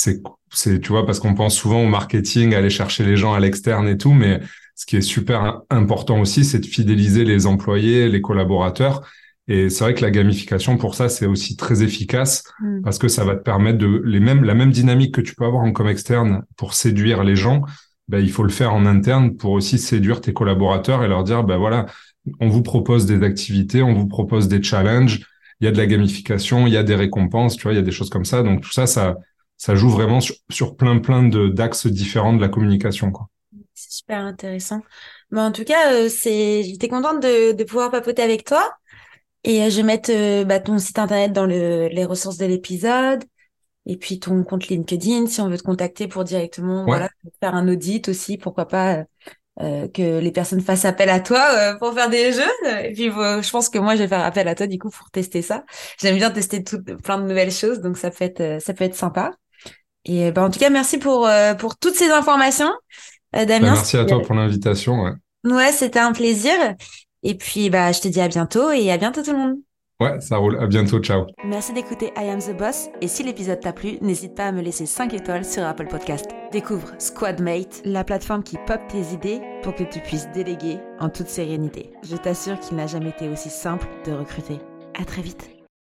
c'est 0.00 0.22
c'est 0.52 0.80
tu 0.80 0.88
vois 0.88 1.06
parce 1.06 1.20
qu'on 1.20 1.34
pense 1.34 1.54
souvent 1.54 1.82
au 1.82 1.86
marketing, 1.86 2.54
aller 2.54 2.70
chercher 2.70 3.04
les 3.04 3.16
gens 3.16 3.34
à 3.34 3.40
l'externe 3.40 3.86
et 3.86 3.96
tout, 3.96 4.12
mais 4.12 4.40
ce 4.74 4.86
qui 4.86 4.96
est 4.96 5.02
super 5.02 5.60
important 5.68 6.20
aussi, 6.20 6.44
c'est 6.44 6.58
de 6.58 6.66
fidéliser 6.66 7.24
les 7.24 7.46
employés, 7.46 8.08
les 8.08 8.20
collaborateurs. 8.20 9.02
Et 9.46 9.68
c'est 9.68 9.84
vrai 9.84 9.94
que 9.94 10.02
la 10.02 10.10
gamification, 10.10 10.78
pour 10.78 10.94
ça, 10.94 11.08
c'est 11.08 11.26
aussi 11.26 11.56
très 11.56 11.82
efficace 11.82 12.44
mm. 12.60 12.82
parce 12.82 12.98
que 12.98 13.08
ça 13.08 13.24
va 13.24 13.36
te 13.36 13.42
permettre 13.42 13.78
de 13.78 14.02
les 14.04 14.20
mêmes, 14.20 14.44
la 14.44 14.54
même 14.54 14.70
dynamique 14.70 15.14
que 15.14 15.20
tu 15.20 15.34
peux 15.34 15.44
avoir 15.44 15.64
en 15.64 15.72
com 15.72 15.88
externe 15.88 16.42
pour 16.56 16.72
séduire 16.74 17.22
les 17.22 17.36
gens. 17.36 17.62
Ben, 18.08 18.20
il 18.20 18.30
faut 18.30 18.42
le 18.42 18.50
faire 18.50 18.72
en 18.72 18.86
interne 18.86 19.36
pour 19.36 19.52
aussi 19.52 19.78
séduire 19.78 20.20
tes 20.20 20.32
collaborateurs 20.32 21.04
et 21.04 21.08
leur 21.08 21.24
dire, 21.24 21.44
ben 21.44 21.58
voilà, 21.58 21.86
on 22.40 22.48
vous 22.48 22.62
propose 22.62 23.06
des 23.06 23.22
activités, 23.22 23.82
on 23.82 23.94
vous 23.94 24.08
propose 24.08 24.48
des 24.48 24.62
challenges, 24.62 25.20
il 25.60 25.66
y 25.66 25.68
a 25.68 25.72
de 25.72 25.76
la 25.76 25.86
gamification, 25.86 26.66
il 26.66 26.72
y 26.72 26.76
a 26.76 26.82
des 26.82 26.96
récompenses, 26.96 27.56
tu 27.56 27.64
vois, 27.64 27.72
il 27.72 27.76
y 27.76 27.80
a 27.80 27.82
des 27.82 27.92
choses 27.92 28.10
comme 28.10 28.24
ça. 28.24 28.42
Donc 28.42 28.62
tout 28.62 28.72
ça, 28.72 28.86
ça, 28.86 29.16
ça 29.60 29.74
joue 29.74 29.90
vraiment 29.90 30.20
sur, 30.20 30.36
sur 30.50 30.74
plein 30.74 30.98
plein 30.98 31.22
de 31.22 31.48
d'axes 31.48 31.86
différents 31.86 32.32
de 32.32 32.40
la 32.40 32.48
communication, 32.48 33.12
quoi 33.12 33.28
c'est 33.80 33.92
super 33.92 34.18
intéressant. 34.18 34.82
Mais 35.30 35.40
en 35.40 35.52
tout 35.52 35.64
cas, 35.64 35.92
euh, 35.92 36.08
c'est, 36.08 36.62
j'étais 36.62 36.88
contente 36.88 37.22
de, 37.22 37.52
de 37.52 37.64
pouvoir 37.64 37.90
papoter 37.90 38.22
avec 38.22 38.44
toi. 38.44 38.74
Et 39.44 39.62
euh, 39.62 39.70
je 39.70 39.76
vais 39.78 39.82
mettre 39.82 40.10
euh, 40.12 40.44
bah, 40.44 40.60
ton 40.60 40.78
site 40.78 40.98
internet 40.98 41.32
dans 41.32 41.46
le, 41.46 41.88
les 41.88 42.04
ressources 42.04 42.36
de 42.36 42.46
l'épisode. 42.46 43.24
Et 43.86 43.96
puis 43.96 44.20
ton 44.20 44.44
compte 44.44 44.68
LinkedIn, 44.68 45.26
si 45.26 45.40
on 45.40 45.48
veut 45.48 45.56
te 45.56 45.62
contacter 45.62 46.06
pour 46.06 46.24
directement 46.24 46.84
voilà, 46.84 47.08
faire 47.40 47.54
un 47.54 47.66
audit 47.66 48.08
aussi, 48.10 48.36
pourquoi 48.36 48.68
pas 48.68 49.04
que 49.58 50.20
les 50.20 50.32
personnes 50.32 50.60
fassent 50.60 50.84
appel 50.84 51.08
à 51.08 51.18
toi 51.18 51.76
pour 51.78 51.94
faire 51.94 52.10
des 52.10 52.32
jeux. 52.32 52.42
Et 52.84 52.92
puis 52.92 53.04
je 53.10 53.50
pense 53.50 53.70
que 53.70 53.78
moi 53.78 53.96
je 53.96 54.02
vais 54.02 54.08
faire 54.08 54.24
appel 54.24 54.46
à 54.48 54.54
toi 54.54 54.66
du 54.66 54.78
coup 54.78 54.90
pour 54.90 55.10
tester 55.10 55.40
ça. 55.40 55.64
J'aime 55.98 56.16
bien 56.16 56.30
tester 56.30 56.62
tout, 56.62 56.82
plein 57.02 57.18
de 57.18 57.26
nouvelles 57.26 57.50
choses, 57.50 57.80
donc 57.80 57.96
ça 57.96 58.10
peut 58.10 58.24
être 58.24 58.60
ça 58.62 58.74
peut 58.74 58.84
être 58.84 58.94
sympa. 58.94 59.32
Et 60.04 60.32
bah, 60.32 60.42
en 60.44 60.50
tout 60.50 60.58
cas 60.58 60.70
merci 60.70 60.98
pour 60.98 61.28
pour 61.58 61.76
toutes 61.76 61.94
ces 61.94 62.10
informations. 62.10 62.72
Euh, 63.36 63.44
Damien. 63.44 63.68
Bah, 63.68 63.72
merci 63.74 63.96
à 63.96 64.04
toi 64.04 64.22
pour 64.22 64.34
l'invitation. 64.34 65.02
Ouais, 65.02 65.12
ouais 65.44 65.72
c'était 65.72 66.00
un 66.00 66.12
plaisir. 66.12 66.54
Et 67.22 67.34
puis, 67.34 67.70
bah, 67.70 67.92
je 67.92 68.00
te 68.00 68.08
dis 68.08 68.20
à 68.20 68.28
bientôt 68.28 68.70
et 68.70 68.90
à 68.90 68.96
bientôt 68.96 69.22
tout 69.22 69.32
le 69.32 69.38
monde. 69.38 69.56
Ouais, 70.00 70.18
ça 70.20 70.38
roule. 70.38 70.58
À 70.58 70.66
bientôt. 70.66 70.98
Ciao. 71.00 71.26
Merci 71.44 71.74
d'écouter 71.74 72.10
I 72.16 72.30
Am 72.30 72.40
the 72.40 72.56
Boss. 72.56 72.88
Et 73.02 73.08
si 73.08 73.22
l'épisode 73.22 73.60
t'a 73.60 73.74
plu, 73.74 73.98
n'hésite 74.00 74.34
pas 74.34 74.46
à 74.46 74.52
me 74.52 74.62
laisser 74.62 74.86
5 74.86 75.12
étoiles 75.12 75.44
sur 75.44 75.62
Apple 75.62 75.88
Podcast. 75.88 76.24
Découvre 76.52 76.90
Squadmate, 76.98 77.82
la 77.84 78.02
plateforme 78.02 78.42
qui 78.42 78.56
pop 78.66 78.80
tes 78.88 79.14
idées 79.14 79.42
pour 79.62 79.74
que 79.74 79.84
tu 79.84 80.00
puisses 80.00 80.28
déléguer 80.32 80.78
en 81.00 81.10
toute 81.10 81.28
sérénité. 81.28 81.90
Je 82.02 82.16
t'assure 82.16 82.58
qu'il 82.60 82.78
n'a 82.78 82.86
jamais 82.86 83.10
été 83.10 83.28
aussi 83.28 83.50
simple 83.50 83.86
de 84.06 84.12
recruter. 84.12 84.58
À 84.98 85.04
très 85.04 85.20
vite. 85.20 85.59